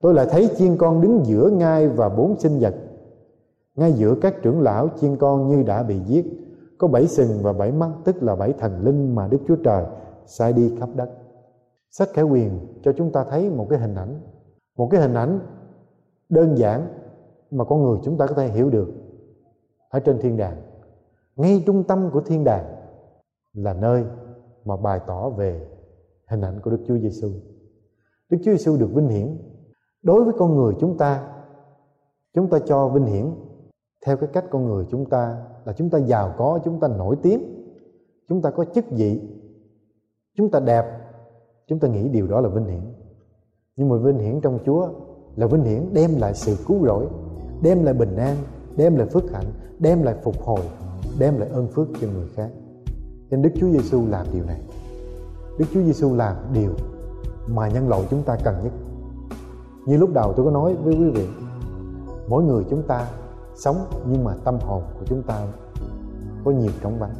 tôi 0.00 0.14
lại 0.14 0.26
thấy 0.30 0.48
chiên 0.56 0.76
con 0.76 1.00
đứng 1.00 1.24
giữa 1.24 1.50
ngai 1.50 1.88
và 1.88 2.08
bốn 2.08 2.38
sinh 2.38 2.58
vật. 2.60 2.74
Ngay 3.74 3.92
giữa 3.92 4.14
các 4.22 4.34
trưởng 4.42 4.60
lão, 4.60 4.88
chiên 5.00 5.16
con 5.16 5.48
như 5.48 5.62
đã 5.62 5.82
bị 5.82 6.00
giết. 6.06 6.26
Có 6.78 6.88
bảy 6.88 7.06
sừng 7.06 7.42
và 7.42 7.52
bảy 7.52 7.72
mắt, 7.72 7.90
tức 8.04 8.22
là 8.22 8.36
bảy 8.36 8.52
thần 8.52 8.84
linh 8.84 9.14
mà 9.14 9.28
Đức 9.28 9.38
Chúa 9.48 9.56
Trời 9.56 9.84
sai 10.26 10.52
đi 10.52 10.74
khắp 10.80 10.88
đất. 10.94 11.10
Sách 11.90 12.08
khải 12.12 12.24
quyền 12.24 12.60
cho 12.82 12.92
chúng 12.96 13.12
ta 13.12 13.24
thấy 13.24 13.50
một 13.50 13.66
cái 13.70 13.78
hình 13.78 13.94
ảnh. 13.94 14.20
Một 14.76 14.88
cái 14.90 15.00
hình 15.00 15.14
ảnh 15.14 15.40
đơn 16.28 16.58
giản 16.58 16.88
mà 17.50 17.64
con 17.64 17.82
người 17.82 17.98
chúng 18.02 18.18
ta 18.18 18.26
có 18.26 18.34
thể 18.34 18.48
hiểu 18.48 18.70
được. 18.70 18.88
Ở 19.88 20.00
trên 20.00 20.18
thiên 20.18 20.36
đàng, 20.36 20.62
ngay 21.36 21.62
trung 21.66 21.84
tâm 21.84 22.10
của 22.12 22.20
thiên 22.20 22.44
đàng 22.44 22.64
là 23.52 23.72
nơi 23.72 24.04
mà 24.64 24.76
bày 24.76 25.00
tỏ 25.06 25.30
về 25.30 25.66
hình 26.26 26.40
ảnh 26.40 26.60
của 26.60 26.70
Đức 26.70 26.84
Chúa 26.86 26.98
Giêsu. 26.98 27.28
Đức 28.30 28.38
Chúa 28.44 28.50
Giêsu 28.50 28.76
được 28.76 28.88
vinh 28.94 29.08
hiển 29.08 29.38
đối 30.06 30.24
với 30.24 30.34
con 30.38 30.56
người 30.56 30.74
chúng 30.80 30.98
ta. 30.98 31.28
Chúng 32.34 32.48
ta 32.48 32.58
cho 32.66 32.88
vinh 32.88 33.04
hiển 33.04 33.30
theo 34.06 34.16
cái 34.16 34.28
cách 34.32 34.44
con 34.50 34.66
người 34.66 34.84
chúng 34.90 35.10
ta 35.10 35.44
là 35.64 35.72
chúng 35.72 35.90
ta 35.90 35.98
giàu 35.98 36.34
có, 36.36 36.58
chúng 36.64 36.80
ta 36.80 36.88
nổi 36.88 37.16
tiếng, 37.22 37.42
chúng 38.28 38.42
ta 38.42 38.50
có 38.50 38.64
chức 38.64 38.84
vị, 38.90 39.20
chúng 40.36 40.50
ta 40.50 40.60
đẹp, 40.60 40.84
chúng 41.66 41.78
ta 41.78 41.88
nghĩ 41.88 42.08
điều 42.08 42.26
đó 42.26 42.40
là 42.40 42.48
vinh 42.48 42.64
hiển. 42.64 42.80
Nhưng 43.76 43.88
mà 43.88 43.96
vinh 43.96 44.18
hiển 44.18 44.40
trong 44.40 44.58
Chúa 44.66 44.88
là 45.36 45.46
vinh 45.46 45.64
hiển 45.64 45.94
đem 45.94 46.10
lại 46.18 46.34
sự 46.34 46.56
cứu 46.66 46.86
rỗi, 46.86 47.06
đem 47.62 47.84
lại 47.84 47.94
bình 47.94 48.16
an, 48.16 48.36
đem 48.76 48.96
lại 48.96 49.06
phước 49.06 49.32
hạnh, 49.32 49.46
đem 49.78 50.02
lại 50.02 50.14
phục 50.22 50.42
hồi, 50.42 50.60
đem 51.18 51.38
lại 51.38 51.48
ơn 51.48 51.68
phước 51.68 51.88
cho 52.00 52.08
người 52.08 52.28
khác. 52.34 52.50
Nên 53.30 53.42
Đức 53.42 53.50
Chúa 53.56 53.70
Giêsu 53.70 54.06
làm 54.10 54.26
điều 54.32 54.44
này. 54.44 54.60
Đức 55.58 55.66
Chúa 55.74 55.82
Giêsu 55.82 56.14
làm 56.14 56.36
điều 56.54 56.70
mà 57.48 57.68
nhân 57.68 57.88
loại 57.88 58.02
chúng 58.10 58.22
ta 58.22 58.36
cần 58.44 58.54
nhất. 58.64 58.72
Như 59.86 59.96
lúc 59.96 60.10
đầu 60.14 60.32
tôi 60.32 60.44
có 60.46 60.50
nói 60.50 60.74
với 60.74 60.94
quý 60.94 61.10
vị, 61.10 61.28
mỗi 62.28 62.44
người 62.44 62.64
chúng 62.70 62.82
ta 62.82 63.08
sống 63.56 63.76
nhưng 64.10 64.24
mà 64.24 64.34
tâm 64.44 64.58
hồn 64.60 64.82
của 64.98 65.04
chúng 65.06 65.22
ta 65.22 65.46
có 66.44 66.50
nhiều 66.50 66.70
trống 66.82 66.98
vắng. 66.98 67.14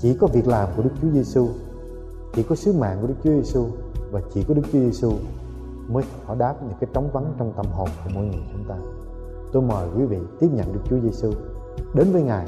Chỉ 0.00 0.14
có 0.14 0.26
việc 0.26 0.48
làm 0.48 0.68
của 0.76 0.82
Đức 0.82 0.90
Chúa 1.02 1.08
Giêsu, 1.10 1.48
chỉ 2.34 2.42
có 2.42 2.54
sứ 2.54 2.72
mạng 2.72 2.98
của 3.00 3.06
Đức 3.06 3.14
Chúa 3.24 3.30
Giêsu 3.30 3.66
và 4.10 4.20
chỉ 4.34 4.44
có 4.48 4.54
Đức 4.54 4.62
Chúa 4.72 4.78
Giêsu 4.78 5.12
mới 5.88 6.04
thỏa 6.26 6.34
đáp 6.34 6.54
những 6.62 6.76
cái 6.80 6.90
trống 6.94 7.10
vắng 7.12 7.34
trong 7.38 7.52
tâm 7.56 7.66
hồn 7.66 7.88
của 8.04 8.10
mỗi 8.14 8.24
người 8.24 8.42
chúng 8.52 8.64
ta. 8.68 8.76
Tôi 9.52 9.62
mời 9.62 9.88
quý 9.96 10.04
vị 10.04 10.18
tiếp 10.40 10.48
nhận 10.52 10.72
Đức 10.72 10.80
Chúa 10.90 11.00
Giêsu 11.00 11.32
đến 11.94 12.12
với 12.12 12.22
Ngài 12.22 12.46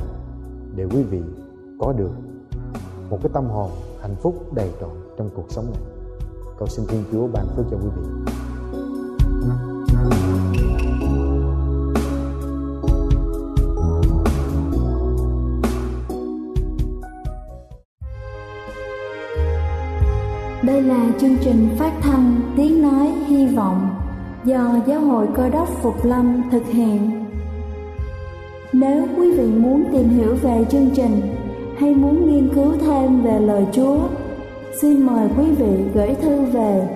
để 0.77 0.85
quý 0.85 1.03
vị 1.03 1.23
có 1.81 1.93
được 1.93 2.11
một 3.11 3.19
cái 3.23 3.31
tâm 3.33 3.47
hồn 3.47 3.71
hạnh 4.01 4.15
phúc 4.23 4.35
đầy 4.55 4.71
trọn 4.81 4.91
trong 5.19 5.29
cuộc 5.37 5.47
sống 5.49 5.65
này. 5.65 5.83
Cầu 6.59 6.69
xin 6.69 6.87
Thiên 6.87 7.05
Chúa 7.13 7.27
ban 7.27 7.47
phước 7.57 7.67
cho 7.71 7.77
quý 7.77 7.89
vị. 7.97 8.33
Đây 20.63 20.83
là 20.83 21.07
chương 21.21 21.37
trình 21.41 21.69
phát 21.79 21.93
thanh 22.01 22.41
Tiếng 22.57 22.83
Nói 22.83 23.13
Hy 23.27 23.47
Vọng 23.47 23.89
do 24.45 24.75
Giáo 24.87 25.01
hội 25.01 25.27
Cơ 25.35 25.49
đốc 25.49 25.69
Phục 25.83 26.05
Lâm 26.05 26.43
thực 26.51 26.67
hiện. 26.67 27.25
Nếu 28.73 29.07
quý 29.17 29.33
vị 29.33 29.47
muốn 29.47 29.85
tìm 29.93 30.09
hiểu 30.09 30.35
về 30.43 30.65
chương 30.71 30.91
trình 30.95 31.21
hay 31.79 31.95
muốn 31.95 32.31
nghiên 32.31 32.55
cứu 32.55 32.73
thêm 32.81 33.23
về 33.23 33.41
lời 33.41 33.67
Chúa, 33.73 33.99
xin 34.81 35.07
mời 35.07 35.29
quý 35.39 35.45
vị 35.51 35.85
gửi 35.95 36.15
thư 36.15 36.45
về 36.45 36.96